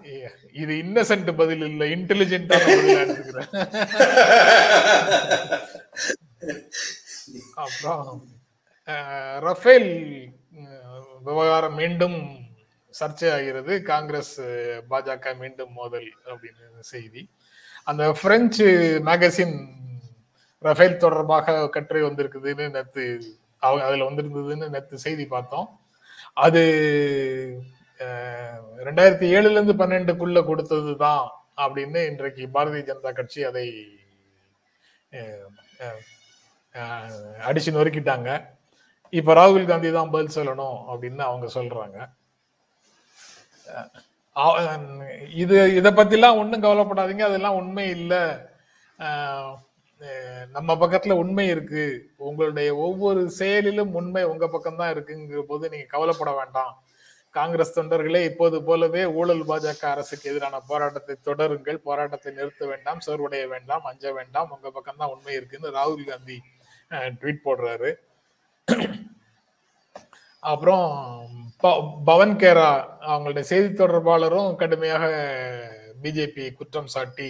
[0.08, 1.84] இ- இது இன்னசென்ட் பதில் இல்ல
[2.96, 3.52] எடுத்துக்கிறேன்.
[7.56, 8.10] அப்புறம்
[9.44, 9.92] ரஃபேல்
[11.22, 12.18] விவகாரம் மீண்டும்
[13.00, 14.36] சர்ச்சை ஆகிறது காங்கிரஸ்
[14.92, 17.22] பாஜக மீண்டும் மோதல் அப்படின்னு செய்தி.
[17.90, 18.68] அந்த பிரெஞ்சு
[19.08, 19.56] மேகசின்
[20.68, 23.04] ரஃபேல் தொடர்பாக கட்டுரை வந்திருக்குதுன்னு நேத்து
[23.66, 25.68] அவங்க அதுல வந்திருந்ததுன்னு நேத்து செய்தி பார்த்தோம்.
[26.46, 26.62] அது
[28.88, 31.24] ரெண்டாயிரத்தி ஏழுல இருந்து பன்னெண்டுக்குள்ள கொடுத்தது தான்
[31.64, 33.68] அப்படின்னு இன்றைக்கு பாரதிய ஜனதா கட்சி அதை
[37.48, 38.30] அடிச்சு நொறுக்கிட்டாங்க.
[39.20, 41.98] இப்ப ராகுல் காந்தி தான் பதில் சொல்லணும் அப்படின்னு அவங்க சொல்றாங்க.
[45.44, 47.24] இது இதை பத்திலாம் ஒன்றும் கவலைப்படாதீங்க.
[47.30, 48.24] அதெல்லாம் உண்மை இல்லை.
[50.56, 51.86] நம்ம பக்கத்துல உண்மை இருக்கு.
[52.28, 56.74] உங்களுடைய ஒவ்வொரு செயலிலும் உண்மை உங்க பக்கம் தான் இருக்குங்கிற போது நீங்க கவலைப்பட வேண்டாம்.
[57.38, 61.80] காங்கிரஸ் தொண்டர்களே இப்போது போலவே ஊழல் பாஜக அரசுக்கு எதிரான போராட்டத்தை தொடருங்கள்.
[61.88, 64.52] போராட்டத்தை நிறுத்த வேண்டாம் சோர்வடைய வேண்டாம் அஞ்ச வேண்டாம்.
[64.56, 66.38] உங்க பக்கம்தான் உண்மை இருக்குன்னு ராகுல் காந்தி
[67.20, 67.92] ட்வீட் போடுறாரு.
[70.46, 70.86] அப்புறம்
[71.64, 72.70] ப- பவன் கேரா
[73.08, 75.04] அவங்களுடைய செய்தி தொடர்பாளரும் கடுமையாக
[76.04, 77.30] பிஜேபி குற்றம் சாட்டி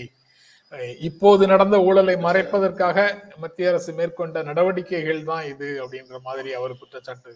[1.01, 2.97] இப்போது நடந்த ஊழலை மறைப்பதற்காக
[3.41, 7.29] மத்திய அரசு மேற்கொண்ட நடவடிக்கைகள் தான் இது அப்படின்ற மாதிரி அவர் குற்றச்சாட்டு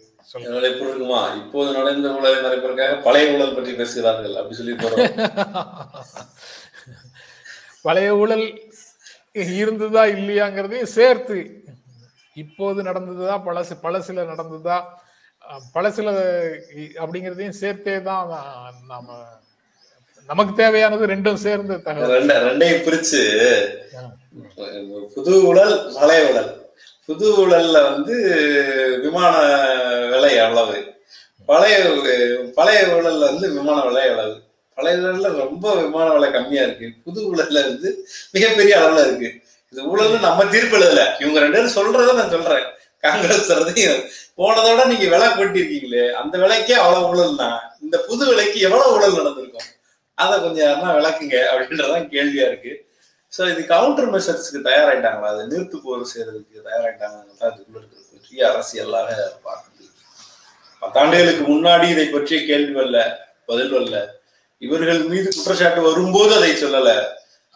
[0.86, 4.74] இருக்குமா இப்போது நடந்த ஊழலை மறைப்பதற்காக பழைய ஊழல் பற்றி பேசுகிறார்கள் அப்படி சொல்லி
[7.84, 8.46] பழைய ஊழல்
[9.54, 11.38] இருந்ததா இல்லையாங்கிறதையும் சேர்த்து
[12.36, 14.76] இப்போது நடந்ததா பழசு பழசுல நடந்ததா
[15.74, 16.10] பழசுல
[16.76, 18.28] இ- அப்படிங்கிறதையும் சேர்த்தே தான்
[18.86, 19.06] நாம
[20.28, 22.12] நமக்கு தேவையானது ரெண்டும் சேர்ந்து தகவல்.
[22.12, 23.20] ரெண்ட ரெண்டையும் பிரிச்சு
[25.14, 26.50] புது ஊழல் பழைய ஊழல்
[27.08, 28.16] புது ஊழல்ல வந்து
[29.02, 29.32] விமான
[30.10, 30.76] விலை எவ்வளவு
[31.48, 31.76] பழைய
[32.56, 34.36] பழைய ஊழல்ல வந்து விமான விலை எவ்வளவு
[34.78, 36.86] பழைய ஊழல்ல ரொம்ப விமான விலை கம்மியா இருக்கு.
[37.04, 37.88] புது ஊழல்ல வந்து
[38.32, 39.28] மிகப்பெரிய அளவுல இருக்கு.
[39.72, 41.02] இது ஊழல்னு நம்ம தீர்ப்பு எழுதல.
[41.20, 42.66] இவங்க ரெண்டு பேரும் சொல்றதை நான் சொல்றேன்.
[43.04, 43.50] காங்கிரஸ்
[44.38, 47.58] போனதோட நீங்க விலை போட்டிருக்கீங்களே அந்த விலைக்கே அவ்வளவு ஊழல் தான்.
[47.84, 49.68] இந்த புது விலைக்கு எவ்வளவு ஊழல் நடந்திருக்கும்?
[50.18, 52.72] அதை கொஞ்சம் யாருன்னா விளக்குங்க அப்படின்றதான் கேள்வியா இருக்கு.
[53.32, 55.28] ஸோ இது கவுண்டர் மெஷர்ஸ்க்கு தயாராயிட்டாங்களா?
[55.32, 59.10] அதை நிறுத்து போர் செய்யறதுக்கு தயாராயிட்டாங்க தான் இதுக்குள்ள இருக்கிற பெரிய அரசியலாக
[59.46, 59.84] பார்க்குது.
[60.82, 62.98] பத்தாண்டுகளுக்கு முன்னாடி இதை பற்றிய கேள்வி அல்ல
[63.50, 63.96] பதில் வல்ல
[64.62, 66.90] இவர்கள் மீது குற்றச்சாட்டு வரும்போது அதை சொல்லல.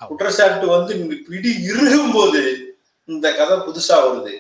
[0.01, 0.93] குற்றச்சாட்டு வந்து
[1.29, 2.43] பிடி இறுகும் போது
[3.09, 4.35] இந்த கதை புதுசா வருது.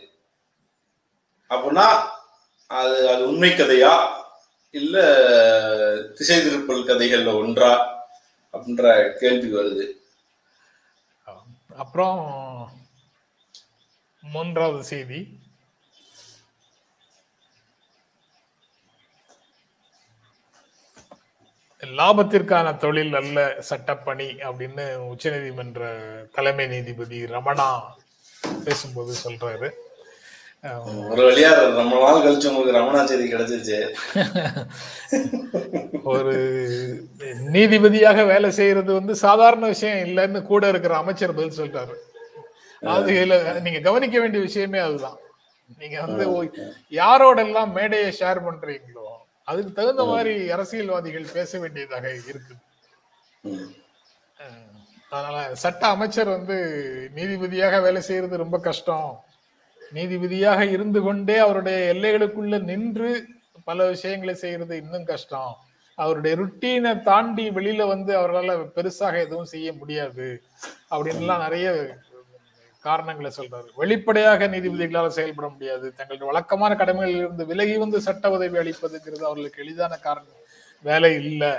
[1.54, 1.88] அப்படின்னா
[2.66, 4.22] அது அது உண்மை கதையா?
[4.70, 4.96] இல்ல
[6.14, 7.72] திசை திருப்பல் கதைகள்ல ஒன்றா?
[8.52, 9.86] அப்படின்ற கேள்வி வருது.
[11.76, 12.18] அப்புறம்
[14.20, 15.42] மூன்றாவது செய்தி.
[21.80, 25.82] லாபத்திற்கான தொழில் அல்ல சட்டப்பணி அப்படின்னு உச்சநீதிமன்ற
[26.32, 27.82] தலைமை நீதிபதி ரமணா
[28.64, 29.68] பேசும்போது சொல்றாரு.
[30.72, 33.94] ஒரு வழியா ரொம்ப நாள் கழிச்சு உங்களுக்கு ரமணா செய்தி கிடைச்சிருச்சு.
[36.05, 36.33] ஒரு
[37.53, 41.94] நீதிபதியாக வேலை செய்யறது வந்து சாதாரண விஷயம் இல்லைன்னு கூட இருக்கிற அமைச்சர் பதில் சொல்றாரு
[42.87, 45.16] அது இதுல நீங்க கவனிக்க வேண்டிய விஷயமே அதுதான்.
[45.79, 46.55] நீங்க வந்து ஓ-
[46.90, 49.03] யாரோடெல்லாம் மேடையை ஷேர் பண்றீங்களோ
[49.44, 52.14] அதுக்கு தகுந்த மாதிரி அரசியல்வாதிகள் பேச வேண்டியதாக.
[53.46, 53.72] அஹ்
[55.11, 56.55] அதனால சட்ட அமைச்சர் வந்து
[57.14, 59.24] நீதிபதியாக வேலை செய்யறது ரொம்ப கஷ்டம்.
[59.94, 63.11] நீதிபதியாக இருந்து கொண்டே அவருடைய எல்லைகளுக்குள்ள நின்று
[63.64, 65.52] பல விஷயங்களை செய்யறது இன்னும் கஷ்டம்.
[65.94, 70.42] அவருடைய ருட்டீனை தாண்டி வெளியில வந்து அவரால் பெருசாக எதுவும் செய்ய முடியாது
[70.90, 71.68] அப்படின்லாம் நிறைய
[72.80, 73.68] காரணங்களை சொல்றாரு.
[73.76, 75.87] வெளிப்படையாக நீதிபதிகளால் செயல்பட முடியாது.
[75.92, 80.40] தங்களுடைய வழக்கமான கடமைகளில் இருந்து விலகி வந்து சட்ட உதவி அளிப்பதுங்கிறது அவர்களுக்கு எளிதான காரணம்.
[80.83, 81.52] வேலை இல்லை.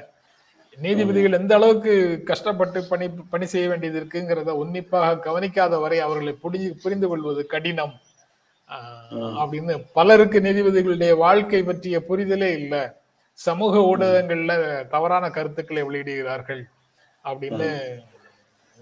[0.78, 7.08] நீதிபதிகள் எந்த அளவுக்கு கஷ்டப்பட்டு பணி பணி செய்ய வேண்டியது இருக்குங்கிறத உன்னிப்பாக கவனிக்காத வரை அவர்களை புரிஞ்சு புரிந்து
[7.08, 7.94] கொள்வது கடினம்.
[9.12, 12.88] அப்படின்னு பலருக்கு நீதிபதிகளுடைய வாழ்க்கை பற்றிய புரிதலே இல்லை.
[13.34, 16.64] சமூக ஊடகங்கள்ல தவறான கருத்துக்களை வெளியிடுகிறார்கள்
[17.24, 18.00] அப்படின்னு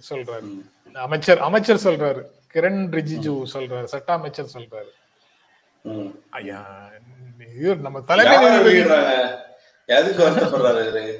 [0.10, 0.72] சொல்றாரு.
[0.94, 2.22] அமைச்சர் அமைச்சர் சொல்றாரு.
[2.54, 3.84] கிரண் ரிஜிஜு சொல்றாரு.
[3.84, 4.92] சட்ட அமைச்சர் சொல்றாரு.
[6.30, 6.90] ஐயா
[7.82, 8.68] நம்ம தலைமை
[9.86, 11.20] எதுக்கு வருத்தப்படுறாரு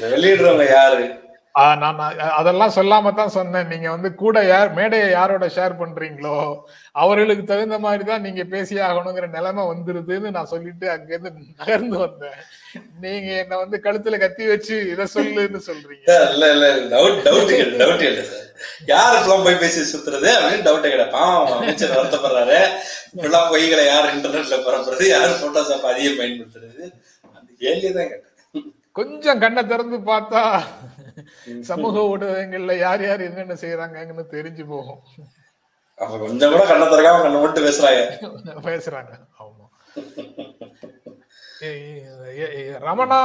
[0.00, 1.27] வெளியிடுறவங்க யாரு?
[1.82, 2.00] நான்
[2.38, 3.68] அதெல்லாம் சொல்லாம தான் சொன்னேன்.
[3.70, 6.34] நீங்க வந்து கூட யார் மேடையை யாரோட ஷேர் பண்றீங்களோ
[7.02, 11.30] அவர்களுக்கு தகுந்த மாதிரி தான் நீங்க பேசியே ஆகணுங்கிற நிலைமை வந்துருதுன்னு நான் சொல்லிட்டு அங்கிருந்து
[11.60, 12.38] நகர்ந்து வந்தேன்.
[13.04, 16.06] நீங்க என்ன வந்து கழுத்துல கத்தி வச்சு இதை சொல்லுன்னு சொல்றீங்க.
[16.34, 18.22] இல்ல இல்ல டவுட் டவுட் டவுட் இல்ல
[18.92, 22.60] யாருக்கெல்லாம் போய் பேசி சுத்துறது அப்படின்னு டவுட் கிடைப்பான் அமைச்சர் வருத்தப்படுறாரு.
[23.14, 26.84] இப்பெல்லாம் பொய்களை யார் இன்டர்நெட்ல பரப்புறது யார் போட்டோஷாப் அதிகம் பயன்படுத்துறது?
[27.36, 28.24] அந்த கேள்விதான் கேட்டேன்.
[28.98, 30.40] கொஞ்சம் கண்ணை திறந்து பார்த்தா
[31.60, 35.02] சமூக ஊடகங்கள்ல யார் யார் என்னென்ன செய்யறாங்கன்னு தெரிஞ்சு போகும்.
[35.96, 38.02] கொஞ்சம் கூட கண்ணை திறக்காம கண்ணை மட்டும் பேசுறாங்க.
[38.68, 39.12] பேசுறாங்க.
[39.38, 39.66] ஆமா.
[42.80, 43.20] ரமணா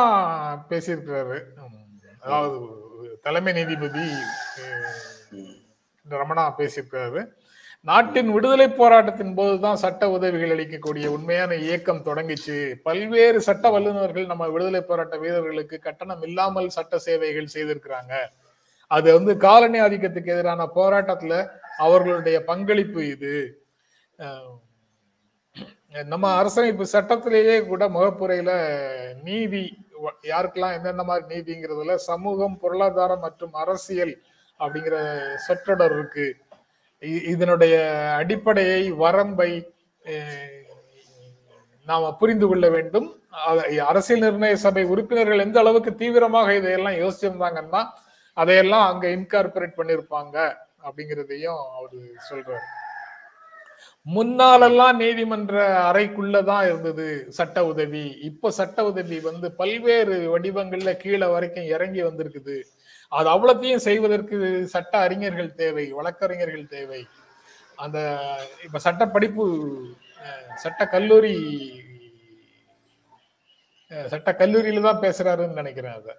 [0.69, 1.39] பேசியிருக்கிறாரு.
[2.19, 2.57] அதாவது
[3.21, 4.05] தலைமை நீதிபதி.
[6.09, 7.21] ரமணா பேசியிருக்கிறாரு.
[7.89, 12.57] நாட்டின் விடுதலை போராட்டத்தின் போதுதான் சட்ட உதவிகள் அளிக்கக்கூடிய உண்மையான இயக்கம் தொடங்கிச்சு.
[12.85, 18.13] பல்வேறு சட்ட வல்லுநர்கள் நம்ம விடுதலை போராட்ட வீரர்களுக்கு கட்டணம் இல்லாமல் சட்ட சேவைகள் செய்திருக்கிறாங்க.
[18.91, 21.33] அது வந்து காலனி ஆதிக்கத்துக்கு எதிரான போராட்டத்துல
[21.85, 23.35] அவர்களுடைய பங்களிப்பு இது.
[26.11, 28.51] நம்ம அரசமைப்பு சட்டத்திலேயே கூட முகப்புரையில
[29.27, 29.63] நீதி
[30.31, 34.15] யாருக்கெல்லாம் எந்தெந்த மாதிரி நீதிங்கிறதுல சமூகம் பொருளாதாரம் மற்றும் அரசியல்
[34.59, 34.95] அப்படிங்கிற
[35.45, 36.25] சொற்றொடர் இருக்கு.
[37.31, 37.75] இதனுடைய
[38.19, 39.51] அடிப்படையை வரம்பை
[41.87, 43.07] நாம் புரிந்து கொள்ள வேண்டும்.
[43.85, 47.81] அரசியல் நிர்ணய சபை உறுப்பினர்கள் எந்த அளவுக்கு தீவிரமாக இதையெல்லாம் யோசிச்சிருந்தாங்கன்னா
[48.37, 50.37] அதையெல்லாம் அங்க இன்கார்பரேட் பண்ணிருப்பாங்க
[50.85, 52.65] அப்படிங்கிறதையும் அவரு சொல்றாரு.
[54.15, 55.57] முன்னாலெல்லாம் நீதிமன்ற
[55.89, 57.05] அறைக்குள்ளதான் இருந்தது
[57.37, 58.05] சட்ட உதவி.
[58.29, 62.57] இப்ப சட்ட உதவி வந்து பல்வேறு வடிவங்கள்ல கீழே வரைக்கும் இறங்கி வந்திருக்குது.
[63.17, 64.37] அது அவ்வளத்தையும் செய்வதற்கு
[64.73, 67.01] சட்ட அறிஞர்கள் தேவை வழக்கறிஞர்கள் தேவை.
[67.77, 67.97] அந்த
[68.65, 69.45] இப்ப சட்ட படிப்பு
[70.63, 71.35] சட்ட கல்லூரி
[74.11, 76.09] சட்ட கல்லூரியில தான் பேசுறாருன்னு நினைக்கிறேன் அத.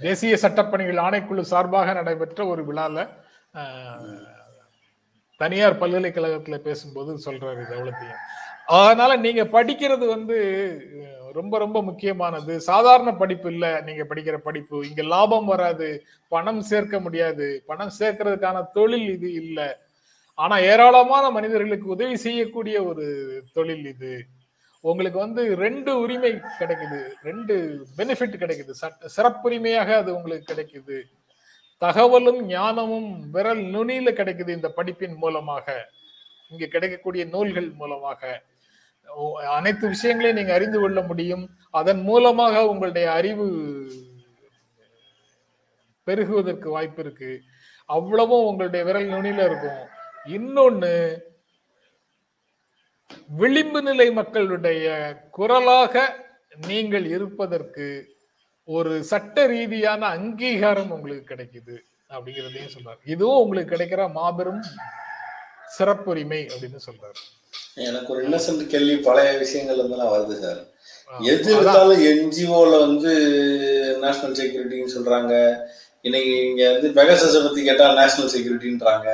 [0.00, 2.98] தேசிய சட்டப்பணிகள் ஆணைக்குழு சார்பாக நடைபெற்ற ஒரு விழால
[5.40, 8.20] தனியார் பல்கலைக்கழகத்துல பேசும்போது சொல்றாரு இது அவ்வளோத்தையும்.
[8.78, 10.36] அதனால நீங்க படிக்கிறது வந்து
[11.32, 12.60] ரொம்ப ரொம்ப முக்கியமானது.
[12.60, 13.80] சாதாரண படிப்பு இல்ல.
[13.80, 14.88] நீங்க படிக்கிற படிப்பு.
[14.88, 16.04] இங்க லாபம் வராது.
[16.28, 17.62] பணம் சேர்க்க முடியாது.
[17.66, 19.78] பணம் சேர்க்கறதுக்கான தொழில் இது இல்ல.
[20.34, 23.06] ஆனா ஏராளமான மனிதர்களுக்கு உதவி செய்யக்கூடிய ஒரு
[23.52, 24.26] தொழில் இது.
[24.80, 27.08] உங்களுக்கு வந்து ரெண்டு உரிமை கிடைக்குது.
[27.22, 28.72] ரெண்டு பெனிஃபிட் கிடைக்குது.
[29.16, 31.02] சிறப்புரிமையாக அது உங்களுக்கு கிடைக்குது.
[31.78, 35.88] தகவலும் ஞானமும் விரல் நுனியில கிடைக்குது இந்த படிப்பின் மூலமாக.
[36.50, 38.42] இங்க கிடைக்கக்கூடிய நூல்கள் மூலமாக.
[39.56, 41.44] அனைத்து விஷயங்களையும் நீங்க அறிந்து கொள்ள முடியும்.
[41.70, 43.46] அதன் மூலமாக உங்களுடைய அறிவு
[46.06, 47.40] பெருகுவதற்கு வாய்ப்பு இருக்கு.
[47.84, 49.80] அவ்வளவும் உங்களுடைய விரல் நுனியில இருக்கும்.
[50.36, 50.94] இன்னொன்னு
[53.40, 54.86] விளிம்பு நிலை மக்களுடைய
[55.30, 55.94] குரலாக
[56.66, 57.86] நீங்கள் இருப்பதற்கு
[58.64, 61.76] ஒரு சட்ட ரீதியான அங்கீகாரம் உங்களுக்கு கிடைக்குது
[62.14, 63.00] அப்படிங்கிறதையும் சொல்றாரு.
[63.04, 64.62] இதுவும் உங்களுக்கு கிடைக்கிற மாபெரும்
[65.78, 67.20] சிறப்புரிமை அப்படின்னு சொல்றாரு.
[67.74, 70.60] எனக்கு ஒரு இன்னசென்ட் கேள்வி பழைய விஷயங்கள் இருந்தெல்லாம் வருது சார்.
[71.20, 73.12] எது இருந்தாலும் என்ஜிஓல வந்து
[74.00, 75.32] நேஷனல் செக்யூரிட்டின்னு சொல்றாங்க.
[76.00, 79.10] இன்னைக்கு இங்க வந்து பெகசஸை பத்தி கேட்டா நேஷனல் செக்யூரிட்டின்றாங்க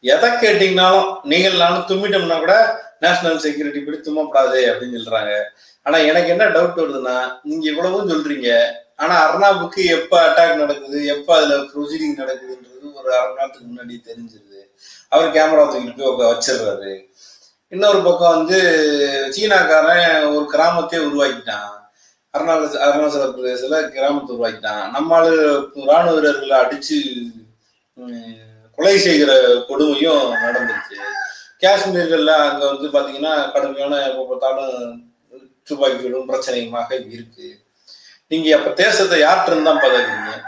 [0.00, 2.54] எதை கேட்டீங்கனாலும் நீங்கள் நானும் தும்மிட்டோம்னா கூட
[3.00, 5.34] நேஷனல் செக்யூரிட்டி படி தும்மப்படாது அப்படின்னு சொல்றாங்க.
[5.82, 8.50] ஆனா எனக்கு என்ன டவுட் வருதுன்னா நீங்க இவ்வளவும் சொல்றீங்க.
[8.96, 14.60] ஆனா அர்ணாபுக்கு எப்ப அட்டாக் நடக்குது எப்ப அதுல ப்ரொசீடிங் நடக்குதுன்றது ஒரு அரை நேரத்துக்கு முன்னாடி தெரிஞ்சிருது.
[15.08, 16.92] அவர் கேமரா தூக்கிட்டு போய் வச்சிடுறாரு.
[17.74, 18.58] இன்னொரு பக்கம் வந்து
[19.34, 21.70] சீனாக்காரன் ஒரு கிராமத்தையே உருவாக்கிட்டான்.
[22.34, 24.84] அருணாச்சல அருணாச்சல பிரதேசத்துல கிராமத்தை உருவாக்கிட்டான்.
[24.96, 25.24] நம்மால
[25.90, 26.98] ராணுவ வீரர்களை அடிச்சு
[28.78, 29.32] கொலை செய்கிற
[29.68, 30.96] கொடுமையும் நடந்துருச்சு.
[31.64, 34.72] காஷ்மீர்கள்ல அங்க வந்து பாத்தீங்கன்னா கடுமையான எப்போ பார்த்தாலும்
[35.68, 37.48] துப்பாக்கிகளும் பிரச்சனையுமாக இருக்கு.
[38.30, 40.44] நீங்க அப்ப தேசத்தை யார்கிட்ட இருந்தா தான்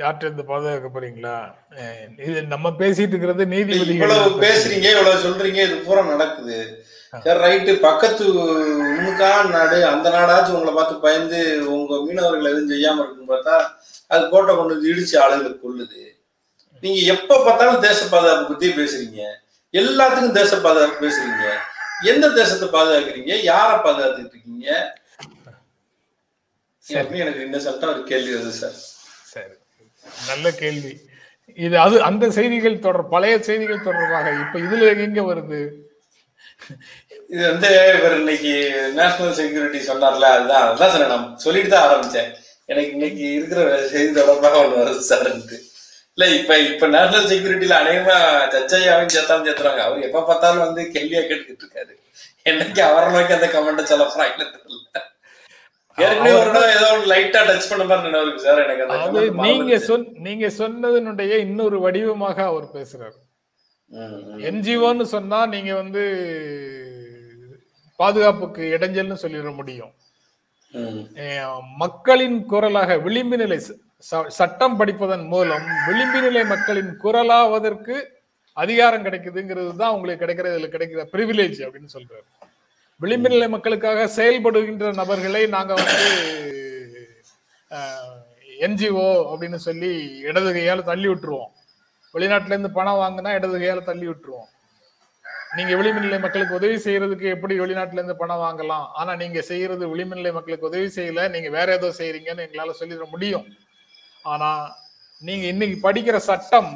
[0.00, 1.36] யார்கிட்ட இருந்து பாதுகாக்க போறீங்களா
[2.26, 4.86] இது நம்ம பேசிட்டு இருக்கிறது நீதிபதிகள் இவ்வளவு பேசுறீங்க.
[4.94, 6.58] இவ்வளவு சொல்றீங்க இது பூரா நடக்குது.
[7.24, 7.72] சரி ரைட்டு.
[7.86, 8.24] பக்கத்து
[8.98, 11.38] உனக்கான நாடு அந்த நாடாச்சும் உங்களை பார்த்து பயந்து
[11.76, 13.56] உங்க மீனவர்கள் எதுவும் செய்யாம இருக்குன்னு பார்த்தா
[14.14, 16.02] அது கோட்டை கொண்டு வந்து இடிச்சு ஆளுகளை கொள்ளுது
[16.82, 19.22] நீங்க எப்ப பார்த்தாலும் தேச பாதுகாப்பு பத்தி பேசுறீங்க.
[19.74, 21.46] எல்லாத்துக்கும் தேச பாதுகாப்பு பேசுறீங்க.
[22.10, 23.32] எந்த தேசத்தை பாதுகாக்கிறீங்க?
[23.50, 24.68] யாரை பாதுகாத்துட்டு இருக்கீங்க?
[27.22, 28.76] எனக்கு இன்னசென்ட்டா ஒரு கேள்வி வருது சார்.
[29.32, 29.54] சரி.
[30.30, 30.92] நல்ல கேள்வி.
[31.64, 35.60] இது அது அந்த செய்திகள் தொடர் பழைய செய்திகள் தொடர்பாக இப்ப இதுல எங்க வருது?
[37.32, 38.52] இது வந்து இவர் இன்னைக்கு
[38.98, 42.30] நேஷனல் செக்யூரிட்டி சொன்னார்ல அதுதான் அதுதான் சார் நான் சொல்லிட்டு தான் ஆரம்பிச்சேன்.
[42.72, 43.60] எனக்கு இன்னைக்கு இருக்கிற
[43.92, 48.16] செய்தி தொடர்பாக ஒண்ணு வருது சார் இல்ல இப்ப இப்ப நேஷனல் செக்யூரிட்டில அநேகமா
[48.54, 49.82] சச்சையாவையும் சேர்த்தாம சேர்த்துறாங்க.
[49.88, 51.92] அவர் எப்ப பார்த்தாலும் வந்து கேள்வியா கேட்டுக்கிட்டு இருக்காரு.
[52.50, 55.02] என்னைக்கு அவரை நோக்கி அந்த கமெண்ட் சொல்ல போறாங்க தெரியல.
[59.04, 59.72] அது நீங்க.
[59.88, 63.18] சொன் நீங்க சொன்னதனுடைய இன்னொரு வடிவமாக அவர் பேசுறாரு.
[64.50, 66.02] என்ஜிஓன்னு சொன்னா நீங்க வந்து
[68.00, 69.92] பாதுகாப்புக்கு இடைஞ்சல்னு சொல்லிட முடியும்.
[71.82, 73.58] மக்களின் குரலாக விளிம்பு நிலை
[74.40, 77.94] சட்டம் படிப்பதன் மூலம் விளிம்பு நிலை மக்களின் குரலாவதற்கு
[78.56, 82.26] அதிகாரம் கிடைக்குதுங்கிறது தான் உங்களுக்கு கிடைக்கிற இதுல கிடைக்கிற பிரிவிலேஜ் அப்படின்னு சொல்றாரு.
[83.00, 86.06] விளிம்பு நிலை மக்களுக்காக செயல்படுகின்ற நபர்களை நாங்க வந்து
[88.66, 89.90] என்ஜிஓ அப்படின்னு சொல்லி
[90.28, 91.52] இடது கையால தள்ளி விட்டுருவோம்
[92.14, 94.48] வெளிநாட்டுல இருந்து பணம் வாங்கினா இடது கையால தள்ளி விட்டுருவோம்
[95.56, 98.86] நீங்க விளிம்புநிலை மக்களுக்கு உதவி செய்யறதுக்கு எப்படி வெளிநாட்டுல இருந்து பணம் வாங்கலாம்?
[99.00, 103.46] ஆனா நீங்க செய்யறது விளிம்புநிலை மக்களுக்கு உதவி செய்யல நீங்க வேற ஏதோ செய்யறீங்கன்னு எங்களால சொல்லிட முடியும்.
[104.32, 104.50] ஆனா
[105.22, 106.70] நீங்க இன்னைக்கு படிக்கிற சட்டம்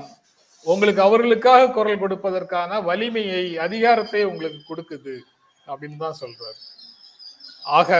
[0.66, 5.14] உங்களுக்கு அவர்களுக்காக குரல் கொடுப்பதற்கான வலிமையை அதிகாரத்தை உங்களுக்கு கொடுக்குது.
[5.72, 6.60] அப்படின்னு தான் சொல்றாரு.
[7.78, 7.90] ஆக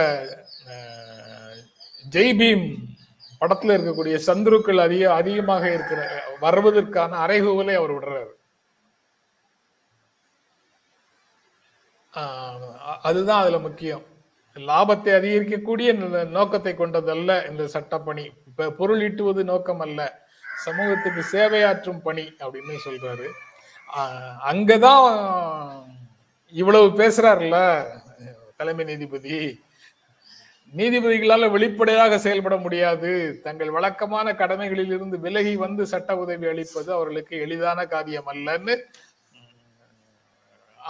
[2.15, 2.65] ஜெய் பீம்
[3.41, 6.01] படத்துல இருக்கக்கூடிய சந்துருக்கள் அதிக அதிகமாக இருக்கிற
[6.41, 8.33] வருவதற்கான அறைகூவலை அவர் விடுறாரு.
[13.09, 14.03] அதுதான் அதுல முக்கியம்.
[14.55, 15.89] லாபத்தை அதிகரிக்கக்கூடிய
[16.37, 18.25] நோக்கத்தை கொண்டதல்ல இந்த சட்டப்பணி.
[18.49, 20.01] இப்ப பொருள் ஈட்டுவது நோக்கம் அல்ல.
[20.65, 23.27] சமூகத்துக்கு சேவையாற்றும் பணி அப்படின்னு சொல்றாரு.
[24.51, 25.09] அங்கதான்
[26.59, 27.57] இவ்வளவு பேசுறாருல்ல
[28.57, 29.37] தலைமை நீதிபதி.
[30.79, 33.11] நீதிபதிகளால் வெளிப்படையாக செயல்பட முடியாது.
[33.43, 38.75] தங்கள் வழக்கமான கடமைகளில் இருந்து விலகி வந்து சட்ட உதவி அளிப்பது அவர்களுக்கு எளிதான காரியம் அல்லன்னு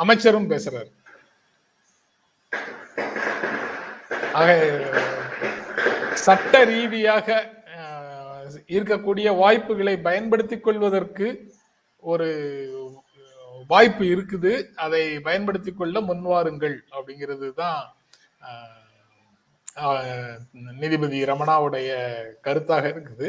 [0.01, 0.91] அமைச்சரும் பேசுறாரு.
[4.41, 4.51] ஆக
[6.27, 7.27] சட்ட ரீதியாக
[8.75, 11.27] இருக்கக்கூடிய வாய்ப்புகளை பயன்படுத்திக் கொள்வதற்கு
[12.11, 12.29] ஒரு
[13.67, 14.51] வாய்ப்பு இருக்குது.
[14.75, 17.81] அதை பயன்படுத்திக் கொள்ள முன்வாருங்கள் அப்படிங்கிறது தான்
[20.81, 21.91] நீதிபதி ரமணாவுடைய
[22.43, 23.27] கருத்தாக இருக்குது.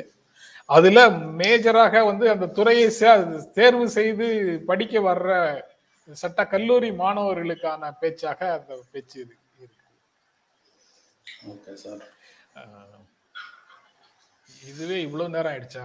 [0.68, 0.99] அதுல
[1.41, 2.89] மேஜராக வந்து அந்த துறையை
[3.55, 4.26] தேர்வு செய்து
[4.66, 5.30] படிக்க வர்ற
[6.09, 9.41] சட்ட கல்லூரி மாணவர்களுக்கான பேச்சாக அந்த பேச்சு இருக்கு.
[11.53, 12.03] Okay sir.
[12.57, 13.01] அஹ்,
[14.62, 15.85] இதுவே இவ்வளவு நேரம் ஆயிடுச்சா?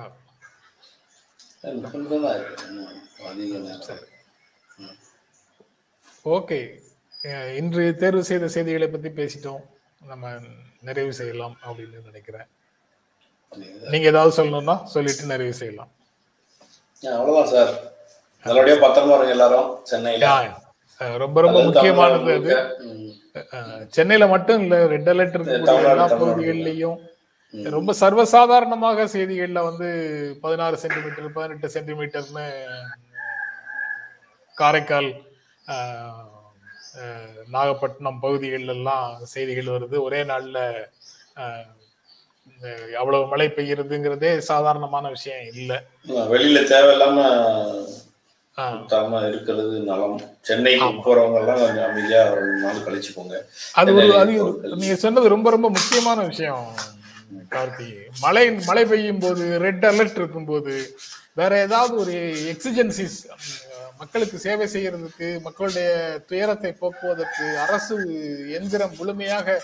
[6.25, 6.59] ஓகே.
[7.55, 9.61] இன்று தேர்வு செய்த செய்திகளை பத்தி பேசிட்டோம்.
[10.07, 10.33] நம்ம
[10.81, 12.47] நிறைவு செய்யலாம் அப்படின்னு நினைக்கிறேன்.
[13.91, 15.91] நீங்க ஏதாவது சொல்லணும்னா சொல்லிட்டு நிறைவு செய்யலாம்.
[17.03, 17.73] அவ்வளவுதான் சார்.
[18.45, 19.69] நல்லபடியா பத்திரமா இருங்க எல்லாரும்.
[19.83, 20.27] சென்னையில.
[21.17, 22.53] ரொம்ப ரொம்ப முக்கியமானது அது.
[23.87, 26.07] சென்னையில மட்டும் இல்ல ரெட் அலர்ட் இருக்கக்கூடிய எல்லா.
[26.23, 26.97] பகுதிகளிலையும்
[27.51, 29.87] ரொம்ப சர்வசாதாரணமாக செய்திகள்ல வந்து
[30.41, 32.45] பதினாறு சென்டிமீட்டர் பதினெட்டு சென்டிமீட்டர்னு
[34.61, 35.09] காரைக்கால்
[37.55, 39.97] நாகப்பட்டினம் பகுதிகள் எல்லாம் செய்திகள் வருது.
[40.07, 40.57] ஒரே நாள்ல
[43.01, 45.77] அவ்வளவு மழை பெய்யுறதுங்கிறதே சாதாரணமான விஷயம் இல்லை.
[46.33, 47.17] வெளியில தேவையில்லாம
[49.29, 50.17] இருக்கிறது நலம்.
[50.47, 52.23] சென்னைக்கு போறவங்க எல்லாம் கொஞ்சம் அமைதியா
[52.63, 53.35] நாள் கழிச்சு போங்க.
[53.79, 54.33] அது ஒரு அது
[54.81, 56.65] நீங்க சொன்னது ரொம்ப ரொம்ப முக்கியமான விஷயம்
[57.55, 57.87] கார்த்தி.
[58.25, 60.73] மழை மழை பெய்யும் போது ரெட் அலர்ட் இருக்கும்போது
[61.39, 62.15] வேற ஏதாவது ஒரு
[62.53, 63.17] எக்ஸிஜென்சிஸ்
[63.99, 65.87] மக்களுக்கு சேவை செய்யறதுக்கு மக்களுடைய
[66.29, 67.95] துயரத்தை போக்குவதற்கு அரசு
[68.57, 69.57] எந்திரம் முழுமையாக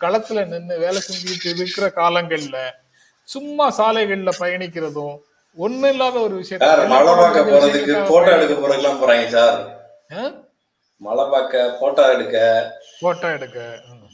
[0.00, 2.58] களத்துல நின்று வேலை செஞ்சுட்டு இருக்கிற காலங்கள்ல
[3.28, 5.14] சும்மா சாலைகள்ல பயணிக்கிறதும்
[5.56, 6.36] ஒண்ணு இல்லாத ஒரு
[7.20, 9.58] பார்க்க போறதுக்கு விஷயத்த போட்டோ எடுக்க போறதுக்கெல்லாம் போறாங்க சார்?
[11.00, 12.38] மலை பார்க்க போட்டோ எடுக்க
[13.00, 13.58] போட்டோ எடுக்க.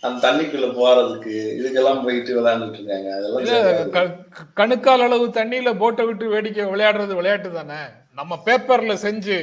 [0.07, 3.09] அந்த தண்ணிக்குள்ள போறதுக்கு இதுக்கெல்லாம் போயிட்டு விளையாண்டுட்டு இருக்காங்க.
[3.17, 4.13] அதெல்லாம்
[4.61, 7.81] கணுக்கால் அளவு தண்ணியில போட்டை விட்டு வேடிக்கை விளையாடுறது விளையாட்டு தானே?
[8.19, 9.39] நம்ம பேப்பர்ல செஞ்சு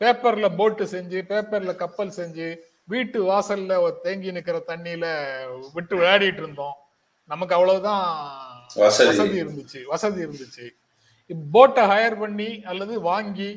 [0.00, 2.48] பேப்பர்ல போட்டு செஞ்சு பேப்பர்ல கப்பல் செஞ்சு
[2.92, 5.06] வீட்டு வாசல்ல தேங்கி நிக்கிற தண்ணியில
[5.76, 6.76] விட்டு விளையாடிட்டு இருந்தோம்.
[7.30, 8.04] நமக்கு அவ்வளவுதான்
[8.82, 9.38] வசதி.
[9.42, 10.66] இருந்துச்சு வசதி இருந்துச்சு.
[11.54, 13.50] போட்டை ஹயர் பண்ணி அல்லது வாங்கி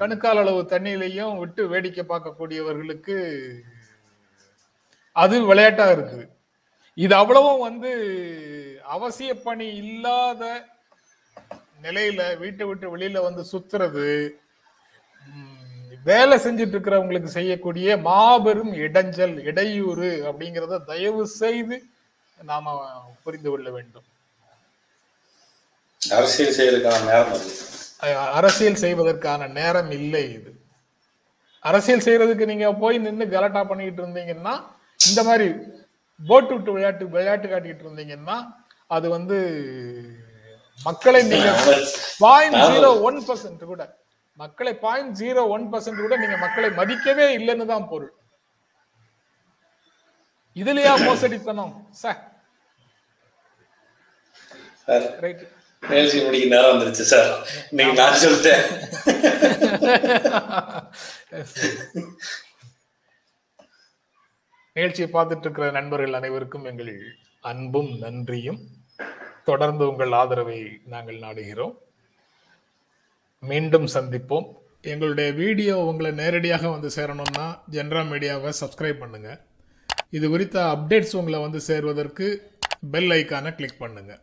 [0.00, 3.16] கணுக்கால் அளவு தண்ணியிலையும் விட்டு வேடிக்கை பார்க்கக்கூடியவர்களுக்கு
[5.16, 6.24] அது விளையாட்டா இருக்குது.
[6.98, 7.90] இது அவ்வளவும் வந்து
[8.88, 10.42] அவசிய பணி இல்லாத
[11.82, 14.06] நிலையில வீட்டை விட்டு வெளியில வந்து சுத்துறது
[16.04, 21.76] வேலை செஞ்சுட்டு இருக்கிறவங்களுக்கு செய்யக்கூடிய மாபெரும் இடைஞ்சல் இடையூறு அப்படிங்கிறத தயவு செய்து
[22.38, 22.72] நாம
[23.22, 24.06] புரிந்து கொள்ள வேண்டும்.
[26.02, 27.44] அரசியல் நேரம்
[28.06, 30.50] அஹ் அரசியல் செய்வதற்கான நேரம் இல்லை இது.
[31.64, 34.54] அரசியல் செய்யறதுக்கு நீங்க போய் நின்று கலாட்டா பண்ணிட்டு இருந்தீங்கன்னா
[35.08, 35.46] இந்த மாதிரி
[36.20, 38.36] போட்டு விட்டு விளையாட்டு விளையாட்டு காட்டிட்டு இருந்தீங்கன்னா
[38.90, 39.36] அது வந்து
[40.80, 41.50] மக்களை நீங்க
[42.20, 43.82] பாயிண்ட் ஜீரோ ஒன் பர்சன்ட் கூட
[44.38, 48.12] மக்களை பாயிண்ட் ஜீரோ ஒன் பர்சன்ட் கூட நீங்க மக்களை மதிக்கவே இல்லைன்னு தான் பொருள்.
[50.56, 51.74] இதுலயா மோசடித்தனம்?
[51.94, 52.20] சார்.
[55.22, 55.42] ரைட்
[56.26, 57.30] முடிக்க நேரம் வந்துருச்சு சார்.
[57.72, 58.64] இன்னைக்கு நான் சொல்லிட்டேன்.
[64.76, 66.92] நிகழ்ச்சியை பார்த்துட்டு இருக்கிற நண்பர்கள் அனைவருக்கும் எங்கள்
[67.50, 68.60] அன்பும் நன்றியும்.
[69.48, 70.60] தொடர்ந்து உங்கள் ஆதரவை
[70.92, 71.74] நாங்கள் நாடுகிறோம்.
[73.50, 74.46] மீண்டும் சந்திப்போம்.
[74.92, 79.40] எங்களுடைய வீடியோ உங்களை நேரடியாக வந்து சேரணும்னா ஜென்ரா மீடியாவை சப்ஸ்கிரைப் பண்ணுங்கள்
[80.18, 82.26] இது குறித்த அப்டேட்ஸ் உங்களை வந்து சேர்வதற்கு
[82.94, 84.22] பெல் ஐக்கானை கிளிக் பண்ணுங்கள்